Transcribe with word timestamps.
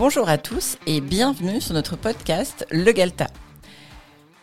Bonjour 0.00 0.30
à 0.30 0.38
tous 0.38 0.78
et 0.86 1.02
bienvenue 1.02 1.60
sur 1.60 1.74
notre 1.74 1.94
podcast 1.94 2.66
Le 2.70 2.90
Galta, 2.90 3.26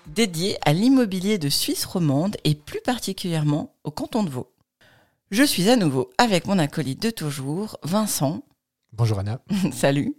dédié 0.05 0.55
à 0.63 0.71
l'immobilier 0.71 1.39
de 1.39 1.49
Suisse 1.49 1.83
romande 1.83 2.37
et 2.43 2.53
plus 2.53 2.79
particulièrement 2.79 3.75
au 3.83 3.89
canton 3.89 4.21
de 4.21 4.29
Vaud. 4.29 4.53
Je 5.31 5.41
suis 5.41 5.67
à 5.71 5.75
nouveau 5.75 6.11
avec 6.19 6.45
mon 6.45 6.59
acolyte 6.59 7.01
de 7.01 7.09
toujours, 7.09 7.79
Vincent. 7.81 8.43
Bonjour 8.93 9.17
Anna. 9.17 9.41
Salut. 9.73 10.15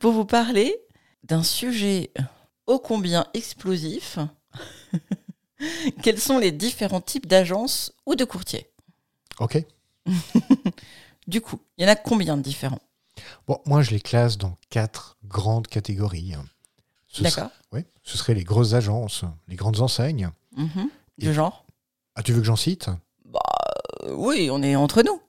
Pour 0.00 0.12
vous 0.12 0.26
parler 0.26 0.76
d'un 1.22 1.42
sujet 1.42 2.12
ô 2.66 2.78
combien 2.78 3.26
explosif. 3.32 4.18
Quels 6.02 6.20
sont 6.20 6.36
les 6.36 6.52
différents 6.52 7.00
types 7.00 7.26
d'agences 7.26 7.94
ou 8.04 8.16
de 8.16 8.26
courtiers? 8.26 8.70
Ok. 9.40 9.64
Du 11.26 11.40
coup, 11.40 11.58
il 11.78 11.84
y 11.84 11.88
en 11.88 11.90
a 11.90 11.96
combien 11.96 12.36
de 12.36 12.42
différents? 12.42 12.82
Bon, 13.46 13.60
moi 13.66 13.82
je 13.82 13.90
les 13.90 14.00
classe 14.00 14.38
dans 14.38 14.56
quatre 14.70 15.16
grandes 15.24 15.66
catégories. 15.68 16.34
Ce 17.06 17.22
D'accord. 17.22 17.44
serait- 17.44 17.52
oui, 17.72 17.80
ce 18.02 18.18
seraient 18.18 18.34
les 18.34 18.44
grosses 18.44 18.74
agences, 18.74 19.24
les 19.48 19.56
grandes 19.56 19.80
enseignes. 19.80 20.30
Mhm. 20.56 20.88
Du 21.18 21.30
Et- 21.30 21.32
genre 21.34 21.64
Ah, 22.16 22.22
tu 22.22 22.32
veux 22.32 22.40
que 22.40 22.46
j'en 22.46 22.56
cite? 22.56 22.88
Euh, 24.04 24.14
Oui, 24.16 24.48
on 24.52 24.62
est 24.62 24.76
entre 24.76 25.02
nous. 25.02 25.20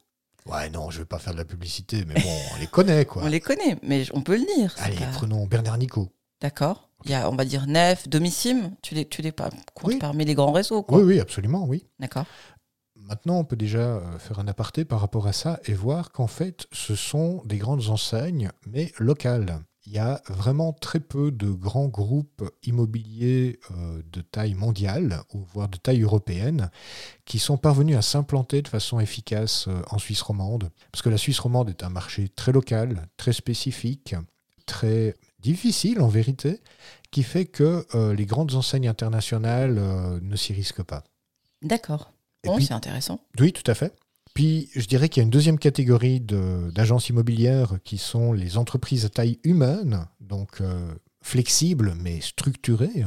Ouais, 0.45 0.69
non, 0.69 0.91
je 0.91 0.99
vais 0.99 1.05
pas 1.05 1.17
faire 1.17 1.33
de 1.33 1.39
la 1.39 1.45
publicité, 1.45 2.05
mais 2.05 2.13
bon, 2.21 2.37
on 2.53 2.59
les 2.59 2.67
connaît 2.67 3.05
quoi. 3.05 3.23
On 3.25 3.27
les 3.27 3.39
connaît, 3.39 3.77
mais 3.81 4.05
on 4.13 4.21
peut 4.21 4.35
le 4.37 4.45
dire. 4.57 4.75
Allez, 4.77 4.97
pas- 4.97 5.05
prenons 5.13 5.45
Bernard 5.47 5.77
Nico. 5.79 6.11
D'accord. 6.41 6.89
Il 7.05 7.11
y 7.11 7.13
a, 7.15 7.29
on 7.29 7.35
va 7.35 7.45
dire, 7.45 7.65
Nef, 7.67 8.07
Domicile. 8.07 8.71
Tu 8.81 8.93
les, 8.95 9.07
tu 9.07 9.21
les 9.21 9.31
pas, 9.31 9.49
comptes 9.73 9.93
Oui. 9.93 9.97
parmi 9.99 10.25
les 10.25 10.33
grands 10.35 10.51
réseaux, 10.51 10.83
quoi. 10.83 10.97
Oui, 10.99 11.03
oui, 11.03 11.19
absolument, 11.19 11.65
oui. 11.65 11.85
D'accord. 11.99 12.25
Maintenant, 13.07 13.37
on 13.37 13.43
peut 13.43 13.55
déjà 13.55 13.79
euh, 13.79 14.17
faire 14.17 14.39
un 14.39 14.47
aparté 14.47 14.83
par 14.83 14.99
rapport 14.99 15.27
à 15.27 15.33
ça 15.33 15.59
et 15.65 15.73
voir 15.73 16.11
qu'en 16.11 16.25
fait, 16.25 16.65
ce 16.71 16.95
sont 16.95 17.43
des 17.45 17.57
grandes 17.57 17.89
enseignes, 17.89 18.49
mais 18.65 18.91
locales. 18.97 19.59
Il 19.85 19.93
y 19.93 19.99
a 19.99 20.23
vraiment 20.27 20.73
très 20.73 20.99
peu 20.99 21.29
de 21.29 21.51
grands 21.51 21.87
groupes 21.87 22.49
immobiliers 22.63 23.59
euh, 23.69 24.01
de 24.11 24.21
taille 24.21 24.55
mondiale, 24.55 25.21
voire 25.53 25.69
de 25.69 25.77
taille 25.77 26.01
européenne, 26.01 26.71
qui 27.25 27.37
sont 27.37 27.57
parvenus 27.57 27.95
à 27.95 28.01
s'implanter 28.01 28.63
de 28.63 28.67
façon 28.67 28.99
efficace 28.99 29.67
euh, 29.67 29.83
en 29.91 29.99
Suisse 29.99 30.23
romande. 30.23 30.71
Parce 30.91 31.03
que 31.03 31.09
la 31.09 31.19
Suisse 31.19 31.37
romande 31.37 31.69
est 31.69 31.83
un 31.83 31.89
marché 31.89 32.27
très 32.29 32.51
local, 32.51 33.07
très 33.17 33.33
spécifique, 33.33 34.15
très 34.65 35.13
difficile 35.37 36.01
en 36.01 36.07
vérité, 36.07 36.59
qui 37.11 37.21
fait 37.21 37.45
que 37.45 37.85
les 38.13 38.25
grandes 38.25 38.55
enseignes 38.55 38.89
internationales 38.89 39.75
ne 40.21 40.35
s'y 40.35 40.51
risquent 40.51 40.83
pas. 40.83 41.03
D'accord. 41.61 42.14
Puis- 42.55 42.65
c'est 42.65 42.73
intéressant. 42.73 43.19
oui, 43.39 43.51
tout 43.53 43.69
à 43.69 43.73
fait. 43.75 43.93
Puis, 44.33 44.69
je 44.75 44.85
dirais 44.85 45.07
qu'il 45.07 45.21
y 45.21 45.23
a 45.23 45.25
une 45.25 45.29
deuxième 45.29 45.57
catégorie 45.57 46.19
de- 46.19 46.69
d'agences 46.75 47.07
immobilières 47.09 47.75
qui 47.85 47.97
sont 47.97 48.33
les 48.33 48.57
entreprises 48.57 49.05
à 49.05 49.09
taille 49.09 49.39
humaine, 49.45 50.05
donc 50.19 50.59
euh, 50.61 50.93
flexibles 51.21 51.95
mais 52.01 52.19
structurées. 52.21 53.05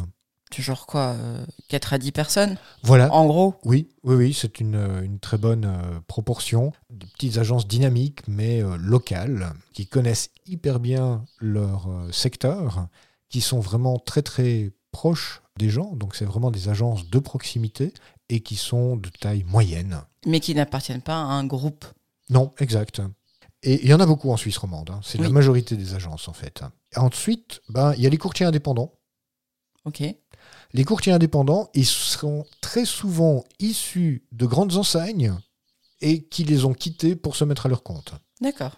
Tu 0.50 0.62
genre 0.62 0.86
quoi 0.86 1.08
euh, 1.18 1.44
4 1.68 1.92
à 1.92 1.98
10 1.98 2.12
personnes? 2.12 2.56
Voilà. 2.82 3.12
En 3.12 3.26
gros? 3.26 3.56
Oui, 3.66 3.90
oui, 4.04 4.14
oui, 4.14 4.32
c'est 4.32 4.60
une, 4.60 4.76
euh, 4.76 5.02
une 5.02 5.18
très 5.18 5.36
bonne 5.36 5.66
euh, 5.66 6.00
proportion. 6.06 6.72
De 6.88 7.04
petites 7.04 7.36
agences 7.36 7.68
dynamiques 7.68 8.26
mais 8.26 8.62
euh, 8.62 8.76
locales, 8.78 9.52
qui 9.74 9.86
connaissent 9.86 10.30
hyper 10.46 10.80
bien 10.80 11.26
leur 11.40 11.88
euh, 11.90 12.10
secteur, 12.10 12.88
qui 13.28 13.42
sont 13.42 13.60
vraiment 13.60 13.98
très 13.98 14.22
très 14.22 14.72
proches 14.92 15.42
des 15.58 15.68
gens. 15.68 15.92
Donc, 15.94 16.16
c'est 16.16 16.24
vraiment 16.24 16.50
des 16.50 16.70
agences 16.70 17.10
de 17.10 17.18
proximité 17.18 17.92
et 18.28 18.40
qui 18.40 18.56
sont 18.56 18.96
de 18.96 19.08
taille 19.08 19.44
moyenne. 19.44 20.02
Mais 20.26 20.40
qui 20.40 20.54
n'appartiennent 20.54 21.02
pas 21.02 21.16
à 21.16 21.24
un 21.24 21.46
groupe. 21.46 21.84
Non, 22.30 22.52
exact. 22.58 23.00
Et 23.62 23.82
il 23.82 23.88
y 23.88 23.94
en 23.94 24.00
a 24.00 24.06
beaucoup 24.06 24.30
en 24.30 24.36
Suisse 24.36 24.58
romande. 24.58 24.90
hein. 24.90 25.00
C'est 25.02 25.18
la 25.18 25.30
majorité 25.30 25.76
des 25.76 25.94
agences, 25.94 26.28
en 26.28 26.32
fait. 26.32 26.62
Ensuite, 26.94 27.60
ben, 27.68 27.92
il 27.94 28.02
y 28.02 28.06
a 28.06 28.10
les 28.10 28.18
courtiers 28.18 28.46
indépendants. 28.46 28.92
Ok. 29.84 30.02
Les 30.72 30.84
courtiers 30.84 31.12
indépendants, 31.12 31.70
ils 31.74 31.86
sont 31.86 32.44
très 32.60 32.84
souvent 32.84 33.44
issus 33.58 34.26
de 34.32 34.46
grandes 34.46 34.76
enseignes 34.76 35.34
et 36.00 36.22
qui 36.24 36.44
les 36.44 36.64
ont 36.64 36.74
quittés 36.74 37.16
pour 37.16 37.34
se 37.36 37.44
mettre 37.44 37.66
à 37.66 37.68
leur 37.68 37.82
compte. 37.82 38.12
D'accord. 38.40 38.76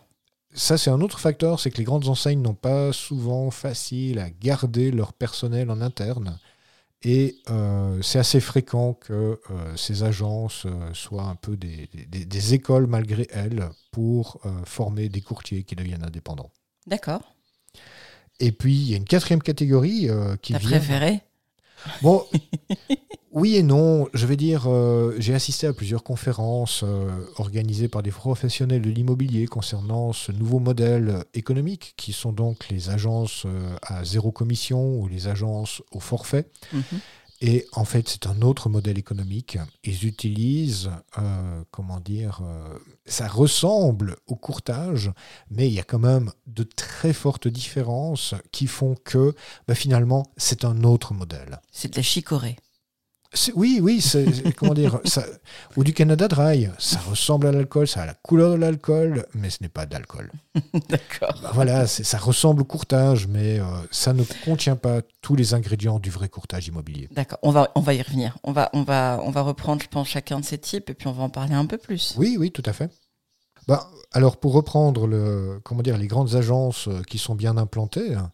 Ça, 0.54 0.78
c'est 0.78 0.90
un 0.90 1.00
autre 1.00 1.20
facteur, 1.20 1.60
c'est 1.60 1.70
que 1.70 1.78
les 1.78 1.84
grandes 1.84 2.08
enseignes 2.08 2.42
n'ont 2.42 2.54
pas 2.54 2.92
souvent 2.92 3.50
facile 3.50 4.18
à 4.18 4.30
garder 4.30 4.90
leur 4.90 5.12
personnel 5.12 5.70
en 5.70 5.80
interne. 5.80 6.38
Et 7.02 7.38
euh, 7.48 8.00
c'est 8.02 8.18
assez 8.18 8.40
fréquent 8.40 8.92
que 8.94 9.40
euh, 9.50 9.76
ces 9.76 10.02
agences 10.02 10.66
euh, 10.66 10.92
soient 10.92 11.24
un 11.24 11.34
peu 11.34 11.56
des, 11.56 11.88
des- 12.08 12.24
des 12.26 12.54
écoles, 12.54 12.86
malgré 12.86 13.26
elles, 13.30 13.68
pour 13.90 14.40
former 14.64 15.08
des 15.08 15.20
courtiers 15.20 15.64
qui 15.64 15.74
deviennent 15.74 16.04
indépendants. 16.04 16.52
D'accord. 16.86 17.22
Et 18.38 18.52
puis, 18.52 18.74
il 18.74 18.90
y 18.90 18.94
a 18.94 18.96
une 18.98 19.04
quatrième 19.04 19.42
catégorie 19.42 20.08
qui 20.42 20.52
T'as 20.52 20.58
vient... 20.58 20.70
préféré 20.70 21.20
Bon, 22.02 22.24
oui 23.32 23.56
et 23.56 23.62
non. 23.62 24.08
Je 24.12 24.26
vais 24.26 24.36
dire, 24.36 24.64
euh, 24.66 25.14
j'ai 25.18 25.34
assisté 25.34 25.66
à 25.66 25.72
plusieurs 25.72 26.02
conférences 26.02 26.82
euh, 26.84 27.08
organisées 27.36 27.88
par 27.88 28.02
des 28.02 28.10
professionnels 28.10 28.82
de 28.82 28.90
l'immobilier 28.90 29.46
concernant 29.46 30.12
ce 30.12 30.32
nouveau 30.32 30.58
modèle 30.58 31.24
économique, 31.34 31.94
qui 31.96 32.12
sont 32.12 32.32
donc 32.32 32.68
les 32.70 32.90
agences 32.90 33.44
euh, 33.46 33.76
à 33.82 34.04
zéro 34.04 34.32
commission 34.32 34.98
ou 35.00 35.08
les 35.08 35.28
agences 35.28 35.82
au 35.92 36.00
forfait. 36.00 36.46
Mhm. 36.72 36.82
Et 37.40 37.66
en 37.72 37.84
fait, 37.84 38.08
c'est 38.08 38.26
un 38.26 38.42
autre 38.42 38.68
modèle 38.68 38.98
économique. 38.98 39.58
Ils 39.82 40.06
utilisent, 40.06 40.90
euh, 41.18 41.62
comment 41.70 42.00
dire, 42.00 42.40
euh, 42.42 42.78
ça 43.06 43.28
ressemble 43.28 44.16
au 44.26 44.36
courtage, 44.36 45.10
mais 45.50 45.66
il 45.66 45.72
y 45.72 45.80
a 45.80 45.84
quand 45.84 45.98
même 45.98 46.32
de 46.46 46.64
très 46.64 47.14
fortes 47.14 47.48
différences 47.48 48.34
qui 48.52 48.66
font 48.66 48.94
que 49.04 49.34
bah, 49.66 49.74
finalement, 49.74 50.30
c'est 50.36 50.64
un 50.64 50.84
autre 50.84 51.14
modèle. 51.14 51.60
C'est 51.72 51.96
la 51.96 52.02
chicorée. 52.02 52.56
Oui, 53.54 53.78
oui, 53.80 54.00
c'est 54.00 54.26
comment 54.56 54.74
dire, 54.74 54.98
ça, 55.04 55.24
ou 55.76 55.84
du 55.84 55.92
Canada 55.92 56.26
Dry. 56.26 56.68
Ça 56.78 56.98
ressemble 56.98 57.46
à 57.46 57.52
l'alcool, 57.52 57.86
ça 57.86 58.02
a 58.02 58.06
la 58.06 58.14
couleur 58.14 58.50
de 58.50 58.56
l'alcool, 58.56 59.24
mais 59.34 59.50
ce 59.50 59.58
n'est 59.62 59.68
pas 59.68 59.86
d'alcool. 59.86 60.32
D'accord. 60.88 61.38
Bah 61.42 61.52
voilà, 61.54 61.86
ça 61.86 62.18
ressemble 62.18 62.62
au 62.62 62.64
courtage, 62.64 63.28
mais 63.28 63.60
euh, 63.60 63.64
ça 63.92 64.12
ne 64.12 64.24
contient 64.44 64.76
pas 64.76 65.00
tous 65.22 65.36
les 65.36 65.54
ingrédients 65.54 66.00
du 66.00 66.10
vrai 66.10 66.28
courtage 66.28 66.66
immobilier. 66.66 67.08
D'accord. 67.12 67.38
On 67.42 67.52
va, 67.52 67.70
on 67.76 67.80
va 67.80 67.94
y 67.94 68.02
revenir. 68.02 68.36
On 68.42 68.52
va, 68.52 68.68
on, 68.72 68.82
va, 68.82 69.20
on 69.22 69.30
va 69.30 69.42
reprendre, 69.42 69.80
je 69.82 69.88
pense, 69.88 70.08
chacun 70.08 70.40
de 70.40 70.44
ces 70.44 70.58
types 70.58 70.90
et 70.90 70.94
puis 70.94 71.06
on 71.06 71.12
va 71.12 71.22
en 71.22 71.30
parler 71.30 71.54
un 71.54 71.66
peu 71.66 71.78
plus. 71.78 72.14
Oui, 72.18 72.36
oui, 72.38 72.50
tout 72.50 72.64
à 72.66 72.72
fait. 72.72 72.90
Bah, 73.68 73.88
alors, 74.12 74.38
pour 74.38 74.54
reprendre 74.54 75.06
le, 75.06 75.60
comment 75.62 75.82
dire, 75.82 75.96
les 75.96 76.08
grandes 76.08 76.34
agences 76.34 76.88
euh, 76.88 77.02
qui 77.02 77.18
sont 77.18 77.36
bien 77.36 77.56
implantées, 77.56 78.14
hein, 78.14 78.32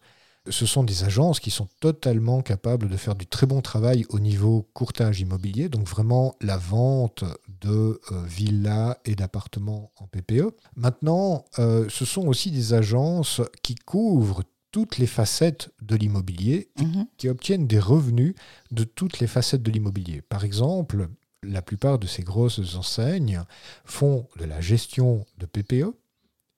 ce 0.49 0.65
sont 0.65 0.83
des 0.83 1.03
agences 1.03 1.39
qui 1.39 1.51
sont 1.51 1.67
totalement 1.79 2.41
capables 2.41 2.89
de 2.89 2.97
faire 2.97 3.15
du 3.15 3.25
très 3.27 3.45
bon 3.47 3.61
travail 3.61 4.05
au 4.09 4.19
niveau 4.19 4.67
courtage 4.73 5.19
immobilier, 5.19 5.69
donc 5.69 5.87
vraiment 5.87 6.35
la 6.41 6.57
vente 6.57 7.23
de 7.61 7.99
euh, 8.11 8.23
villas 8.25 8.97
et 9.05 9.15
d'appartements 9.15 9.91
en 9.97 10.07
PPE. 10.07 10.55
Maintenant, 10.75 11.45
euh, 11.59 11.87
ce 11.89 12.05
sont 12.05 12.27
aussi 12.27 12.51
des 12.51 12.73
agences 12.73 13.41
qui 13.63 13.75
couvrent 13.75 14.43
toutes 14.71 14.97
les 14.97 15.07
facettes 15.07 15.69
de 15.81 15.95
l'immobilier 15.95 16.69
et 16.79 16.83
Mhm. 16.83 17.07
qui 17.17 17.29
obtiennent 17.29 17.67
des 17.67 17.79
revenus 17.79 18.35
de 18.71 18.83
toutes 18.83 19.19
les 19.19 19.27
facettes 19.27 19.63
de 19.63 19.71
l'immobilier. 19.71 20.21
Par 20.21 20.43
exemple, 20.43 21.07
la 21.43 21.61
plupart 21.61 21.99
de 21.99 22.05
ces 22.07 22.23
grosses 22.23 22.75
enseignes 22.75 23.41
font 23.85 24.27
de 24.37 24.45
la 24.45 24.59
gestion 24.59 25.25
de 25.37 25.45
PPE 25.45 25.93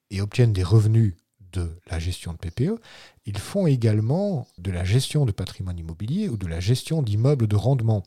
et 0.09 0.21
obtiennent 0.21 0.53
des 0.53 0.63
revenus 0.63 1.15
de 1.53 1.77
la 1.89 1.99
gestion 1.99 2.33
de 2.33 2.37
PPE. 2.37 2.79
Ils 3.25 3.37
font 3.37 3.67
également 3.67 4.47
de 4.57 4.71
la 4.71 4.83
gestion 4.83 5.25
de 5.25 5.31
patrimoine 5.31 5.77
immobilier 5.77 6.29
ou 6.29 6.37
de 6.37 6.47
la 6.47 6.59
gestion 6.59 7.01
d'immeubles 7.01 7.47
de 7.47 7.55
rendement. 7.55 8.03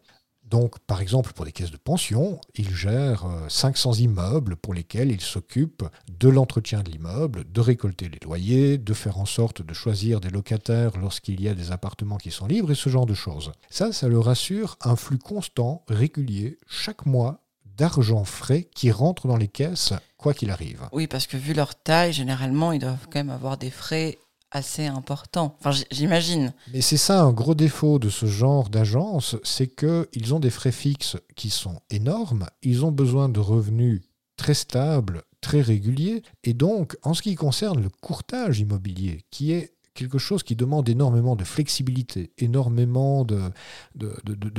Donc, 0.52 0.78
par 0.80 1.00
exemple, 1.00 1.32
pour 1.32 1.46
les 1.46 1.52
caisses 1.52 1.70
de 1.70 1.78
pension, 1.78 2.38
ils 2.56 2.74
gèrent 2.74 3.24
euh, 3.24 3.48
500 3.48 3.94
immeubles 3.94 4.56
pour 4.56 4.74
lesquels 4.74 5.10
ils 5.10 5.22
s'occupent 5.22 5.88
de 6.10 6.28
l'entretien 6.28 6.82
de 6.82 6.90
l'immeuble, 6.90 7.50
de 7.50 7.60
récolter 7.62 8.10
les 8.10 8.18
loyers, 8.22 8.76
de 8.76 8.92
faire 8.92 9.18
en 9.18 9.24
sorte 9.24 9.62
de 9.62 9.72
choisir 9.72 10.20
des 10.20 10.28
locataires 10.28 10.98
lorsqu'il 10.98 11.40
y 11.40 11.48
a 11.48 11.54
des 11.54 11.72
appartements 11.72 12.18
qui 12.18 12.30
sont 12.30 12.46
libres 12.46 12.70
et 12.70 12.74
ce 12.74 12.90
genre 12.90 13.06
de 13.06 13.14
choses. 13.14 13.52
Ça, 13.70 13.92
ça 13.92 14.08
leur 14.08 14.28
assure 14.28 14.76
un 14.82 14.94
flux 14.94 15.16
constant, 15.16 15.84
régulier, 15.88 16.58
chaque 16.68 17.06
mois, 17.06 17.41
d'argent 17.76 18.24
frais 18.24 18.68
qui 18.74 18.90
rentre 18.90 19.26
dans 19.26 19.36
les 19.36 19.48
caisses, 19.48 19.92
quoi 20.16 20.34
qu'il 20.34 20.50
arrive. 20.50 20.88
Oui, 20.92 21.06
parce 21.06 21.26
que 21.26 21.36
vu 21.36 21.54
leur 21.54 21.74
taille, 21.74 22.12
généralement, 22.12 22.72
ils 22.72 22.78
doivent 22.78 23.06
quand 23.10 23.20
même 23.20 23.30
avoir 23.30 23.56
des 23.56 23.70
frais 23.70 24.18
assez 24.52 24.86
importants. 24.86 25.56
Enfin, 25.58 25.78
j'imagine. 25.90 26.52
Mais 26.72 26.80
c'est 26.80 26.96
ça 26.96 27.22
un 27.22 27.32
gros 27.32 27.54
défaut 27.54 27.98
de 27.98 28.10
ce 28.10 28.26
genre 28.26 28.68
d'agence, 28.68 29.36
c'est 29.42 29.74
qu'ils 29.74 30.34
ont 30.34 30.40
des 30.40 30.50
frais 30.50 30.72
fixes 30.72 31.16
qui 31.36 31.50
sont 31.50 31.80
énormes, 31.90 32.46
ils 32.62 32.84
ont 32.84 32.92
besoin 32.92 33.28
de 33.28 33.40
revenus 33.40 34.02
très 34.36 34.54
stables, 34.54 35.22
très 35.40 35.60
réguliers, 35.60 36.22
et 36.44 36.54
donc 36.54 36.96
en 37.02 37.14
ce 37.14 37.22
qui 37.22 37.34
concerne 37.34 37.82
le 37.82 37.88
courtage 37.88 38.60
immobilier, 38.60 39.24
qui 39.30 39.52
est 39.52 39.71
quelque 39.94 40.18
chose 40.18 40.42
qui 40.42 40.56
demande 40.56 40.88
énormément 40.88 41.36
de 41.36 41.44
flexibilité, 41.44 42.32
énormément 42.38 43.24
de, 43.24 43.40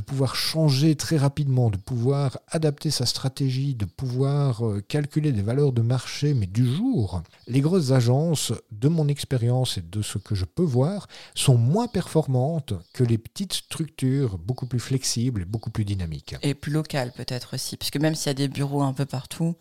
pouvoir 0.06 0.36
changer 0.36 0.96
très 0.96 1.18
rapidement, 1.18 1.70
de 1.70 1.78
pouvoir 1.78 2.40
adapter 2.48 2.92
sa 2.92 3.06
stratégie, 3.06 3.76
de 3.76 3.86
pouvoir 3.86 4.66
euh, 4.66 4.82
calculer 4.82 5.32
des 5.32 5.42
valeurs 5.42 5.72
de 5.72 5.82
marché, 5.82 6.34
mais 6.34 6.46
du 6.46 6.66
jour, 6.66 7.24
les 7.48 7.62
grosses 7.62 7.92
agences, 7.92 8.54
de 8.72 8.88
mon 8.88 9.08
expérience 9.08 9.78
et 9.78 9.82
de 9.82 10.02
ce 10.02 10.18
que 10.18 10.36
je 10.36 10.46
peux 10.46 10.64
voir, 10.64 11.08
sont 11.36 11.58
moins 11.58 11.88
performantes 11.88 12.74
que 12.94 13.04
les 13.04 13.18
petites 13.18 13.54
structures 13.54 14.38
beaucoup 14.38 14.68
plus 14.68 14.80
flexibles 14.80 15.44
et 15.44 15.46
beaucoup 15.46 15.72
plus 15.72 15.86
dynamiques. 15.86 16.36
Et 16.42 16.54
plus 16.54 16.72
locales 16.72 17.12
peut-être 17.16 17.56
aussi, 17.56 17.78
puisque 17.78 17.98
même 17.98 18.16
s'il 18.16 18.28
y 18.28 18.32
a 18.32 18.34
des 18.34 18.48
bureaux 18.48 18.84
un 18.84 18.94
peu 18.94 19.06
partout, 19.06 19.56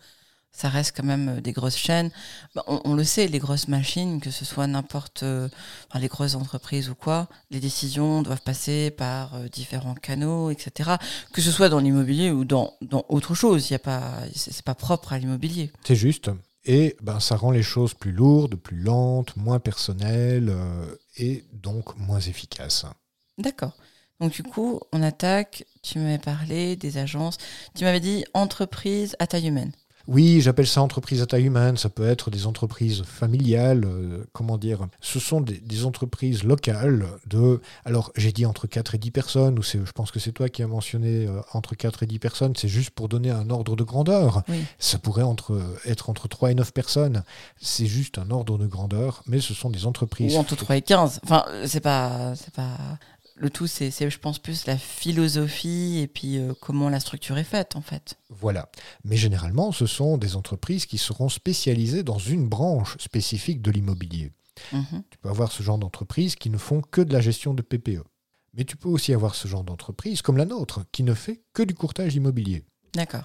ça 0.53 0.69
reste 0.69 0.95
quand 0.95 1.03
même 1.03 1.29
euh, 1.29 1.41
des 1.41 1.51
grosses 1.51 1.75
chaînes. 1.75 2.11
Bah, 2.55 2.63
on, 2.67 2.79
on, 2.85 2.93
le 2.93 3.03
sait, 3.03 3.27
les 3.27 3.39
grosses 3.39 3.67
machines, 3.67 4.21
que 4.21 4.31
ce 4.31 4.45
soit 4.45 4.67
n'importe, 4.67 5.23
euh, 5.23 5.49
enfin, 5.89 5.99
les 5.99 6.07
grosses 6.07 6.35
entreprises 6.35 6.89
ou 6.89 6.95
quoi, 6.95 7.27
les 7.51 7.59
décisions 7.59 8.21
doivent 8.21 8.41
passer 8.41 8.91
par 8.91 9.35
euh, 9.35 9.47
différents 9.47 9.95
canaux, 9.95 10.51
etc. 10.51 10.91
Que 11.33 11.41
ce 11.41 11.51
soit 11.51 11.69
dans 11.69 11.79
l'immobilier 11.79 12.31
ou 12.31 12.45
dans, 12.45 12.75
dans 12.81 13.03
autre 13.09 13.33
chose, 13.33 13.69
il 13.69 13.73
y 13.73 13.75
a 13.75 13.79
pas, 13.79 14.19
c'est 14.35 14.63
pas 14.63 14.75
propre 14.75 15.11
à 15.11 15.19
l'immobilier. 15.19 15.71
C'est 15.83 15.95
juste. 15.95 16.29
Et 16.65 16.95
ben, 17.01 17.19
ça 17.19 17.35
rend 17.35 17.51
les 17.51 17.63
choses 17.63 17.93
plus 17.93 18.11
lourdes, 18.11 18.55
plus 18.55 18.77
lentes, 18.77 19.35
moins 19.35 19.59
personnelles 19.59 20.49
euh, 20.49 20.95
et 21.17 21.43
donc 21.51 21.97
moins 21.97 22.21
efficaces. 22.21 22.85
D'accord. 23.37 23.73
Donc 24.19 24.31
du 24.31 24.43
coup, 24.43 24.79
on 24.93 25.01
attaque, 25.01 25.65
tu 25.81 25.99
m'avais 25.99 26.19
parlé 26.19 26.77
des 26.77 26.97
agences, 26.97 27.37
tu 27.75 27.83
m'avais 27.83 27.99
dit 27.99 28.23
entreprise 28.33 29.17
à 29.19 29.27
taille 29.27 29.47
humaine. 29.47 29.73
Oui, 30.07 30.41
j'appelle 30.41 30.67
ça 30.67 30.81
entreprise 30.81 31.21
à 31.21 31.25
taille 31.25 31.45
humaine. 31.45 31.77
Ça 31.77 31.89
peut 31.89 32.07
être 32.07 32.29
des 32.29 32.45
entreprises 32.45 33.03
familiales, 33.03 33.85
euh, 33.85 34.25
comment 34.33 34.57
dire. 34.57 34.87
Ce 34.99 35.19
sont 35.19 35.39
des, 35.39 35.59
des, 35.59 35.85
entreprises 35.85 36.43
locales 36.43 37.05
de. 37.27 37.61
Alors, 37.85 38.11
j'ai 38.15 38.31
dit 38.31 38.45
entre 38.45 38.67
4 38.67 38.95
et 38.95 38.97
10 38.97 39.11
personnes, 39.11 39.59
ou 39.59 39.63
je 39.63 39.91
pense 39.93 40.11
que 40.11 40.19
c'est 40.19 40.33
toi 40.33 40.49
qui 40.49 40.61
as 40.61 40.67
mentionné 40.67 41.27
euh, 41.27 41.41
entre 41.53 41.75
4 41.75 42.03
et 42.03 42.05
10 42.05 42.19
personnes. 42.19 42.53
C'est 42.57 42.67
juste 42.67 42.89
pour 42.91 43.07
donner 43.07 43.31
un 43.31 43.49
ordre 43.49 43.75
de 43.75 43.83
grandeur. 43.83 44.43
Oui. 44.49 44.63
Ça 44.77 44.97
pourrait 44.97 45.23
entre, 45.23 45.61
être 45.85 46.09
entre 46.09 46.27
3 46.27 46.51
et 46.51 46.55
9 46.55 46.73
personnes. 46.73 47.23
C'est 47.61 47.87
juste 47.87 48.17
un 48.17 48.29
ordre 48.29 48.57
de 48.57 48.67
grandeur, 48.67 49.23
mais 49.25 49.39
ce 49.39 49.53
sont 49.53 49.69
des 49.69 49.85
entreprises. 49.85 50.35
Ou 50.35 50.39
entre 50.39 50.55
3 50.55 50.77
et 50.77 50.81
15. 50.81 51.21
Enfin, 51.23 51.45
c'est 51.65 51.81
pas. 51.81 52.35
C'est 52.35 52.53
pas 52.53 52.77
le 53.35 53.49
tout, 53.49 53.67
c'est, 53.67 53.91
je 53.91 54.19
pense, 54.19 54.39
plus 54.39 54.65
la 54.67 54.77
philosophie 54.77 55.99
et 55.99 56.07
puis 56.07 56.37
euh, 56.37 56.53
comment 56.61 56.89
la 56.89 56.99
structure 56.99 57.37
est 57.37 57.43
faite, 57.43 57.75
en 57.75 57.81
fait. 57.81 58.17
Voilà. 58.29 58.69
Mais 59.03 59.17
généralement, 59.17 59.71
ce 59.71 59.85
sont 59.85 60.17
des 60.17 60.35
entreprises 60.35 60.85
qui 60.85 60.97
seront 60.97 61.29
spécialisées 61.29 62.03
dans 62.03 62.19
une 62.19 62.47
branche 62.47 62.97
spécifique 62.99 63.61
de 63.61 63.71
l'immobilier. 63.71 64.31
Mhm. 64.71 65.03
Tu 65.09 65.17
peux 65.17 65.29
avoir 65.29 65.51
ce 65.51 65.63
genre 65.63 65.79
d'entreprises 65.79 66.35
qui 66.35 66.49
ne 66.49 66.57
font 66.57 66.81
que 66.81 67.01
de 67.01 67.11
la 67.11 67.21
gestion 67.21 67.53
de 67.53 67.61
PPE. 67.61 68.03
Mais 68.53 68.65
tu 68.65 68.77
peux 68.77 68.89
aussi 68.89 69.13
avoir 69.13 69.33
ce 69.33 69.47
genre 69.47 69.63
d'entreprise, 69.63 70.21
comme 70.21 70.37
la 70.37 70.45
nôtre, 70.45 70.81
qui 70.91 71.01
ne 71.01 71.15
fait 71.15 71.41
que 71.53 71.63
du 71.63 71.73
courtage 71.73 72.15
immobilier. 72.15 72.63
D'accord. 72.93 73.23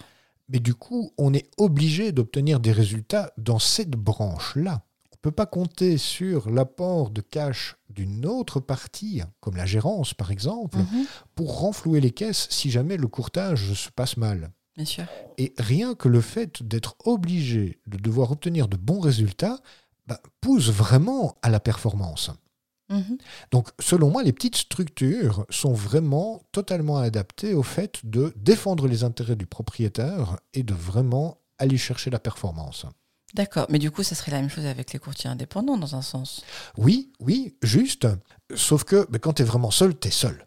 Mais 0.48 0.58
du 0.58 0.74
coup, 0.74 1.12
on 1.18 1.34
est 1.34 1.50
obligé 1.58 2.12
d'obtenir 2.12 2.60
des 2.60 2.72
résultats 2.72 3.32
dans 3.36 3.58
cette 3.58 3.90
branche-là. 3.90 4.86
Ne 5.18 5.30
peut 5.30 5.34
pas 5.34 5.46
compter 5.46 5.98
sur 5.98 6.48
l'apport 6.48 7.10
de 7.10 7.20
cash 7.20 7.76
d'une 7.90 8.24
autre 8.24 8.60
partie, 8.60 9.20
comme 9.40 9.56
la 9.56 9.66
gérance 9.66 10.14
par 10.14 10.30
exemple, 10.30 10.78
Mhm. 10.78 11.06
pour 11.34 11.58
renflouer 11.60 12.00
les 12.00 12.12
caisses 12.12 12.46
si 12.50 12.70
jamais 12.70 12.96
le 12.96 13.08
courtage 13.08 13.72
se 13.74 13.90
passe 13.90 14.16
mal. 14.16 14.52
Bien 14.76 14.84
sûr. 14.84 15.04
Et 15.36 15.54
rien 15.58 15.96
que 15.96 16.08
le 16.08 16.20
fait 16.20 16.62
d'être 16.62 16.94
obligé 17.04 17.80
de 17.88 17.96
devoir 17.98 18.30
obtenir 18.30 18.68
de 18.68 18.76
bons 18.76 19.00
résultats 19.00 19.58
bah, 20.06 20.20
pousse 20.40 20.70
vraiment 20.70 21.36
à 21.42 21.50
la 21.50 21.58
performance. 21.58 22.30
Mhm. 22.88 23.18
Donc, 23.50 23.68
selon 23.80 24.10
moi, 24.10 24.22
les 24.22 24.32
petites 24.32 24.56
structures 24.56 25.44
sont 25.50 25.72
vraiment 25.74 26.42
totalement 26.52 26.96
adaptées 26.98 27.52
au 27.54 27.62
fait 27.64 28.00
de 28.04 28.32
défendre 28.36 28.86
les 28.86 29.02
intérêts 29.04 29.36
du 29.36 29.46
propriétaire 29.46 30.38
et 30.54 30.62
de 30.62 30.72
vraiment 30.74 31.38
aller 31.58 31.76
chercher 31.76 32.08
la 32.10 32.20
performance. 32.20 32.86
D'accord. 33.34 33.66
Mais 33.68 33.78
du 33.78 33.90
coup, 33.90 34.02
ça 34.02 34.14
serait 34.14 34.32
la 34.32 34.40
même 34.40 34.50
chose 34.50 34.66
avec 34.66 34.92
les 34.92 34.98
courtiers 34.98 35.30
indépendants, 35.30 35.76
dans 35.76 35.96
un 35.96 36.02
sens. 36.02 36.44
Oui, 36.76 37.12
oui, 37.20 37.56
juste. 37.62 38.06
Sauf 38.54 38.84
que 38.84 39.06
bah, 39.10 39.18
quand 39.18 39.34
tu 39.34 39.42
es 39.42 39.44
vraiment 39.44 39.70
seul, 39.70 39.98
tu 39.98 40.08
es 40.08 40.10
seul. 40.10 40.46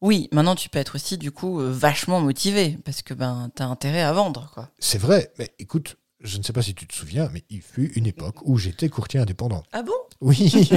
Oui, 0.00 0.28
maintenant 0.32 0.54
tu 0.54 0.70
peux 0.70 0.78
être 0.78 0.94
aussi 0.94 1.18
du 1.18 1.30
coup 1.30 1.60
euh, 1.60 1.70
vachement 1.70 2.22
motivé 2.22 2.78
parce 2.86 3.02
que 3.02 3.12
ben 3.12 3.50
t'as 3.54 3.66
intérêt 3.66 4.00
à 4.00 4.14
vendre 4.14 4.50
quoi. 4.54 4.70
C'est 4.78 4.96
vrai, 4.96 5.30
mais 5.38 5.52
écoute, 5.58 5.96
je 6.20 6.38
ne 6.38 6.42
sais 6.42 6.54
pas 6.54 6.62
si 6.62 6.74
tu 6.74 6.86
te 6.86 6.94
souviens, 6.94 7.28
mais 7.34 7.44
il 7.50 7.60
fut 7.60 7.92
une 7.96 8.06
époque 8.06 8.36
où 8.44 8.56
j'étais 8.56 8.88
courtier 8.88 9.20
indépendant. 9.20 9.62
Ah 9.72 9.82
bon? 9.82 9.92
Oui. 10.22 10.50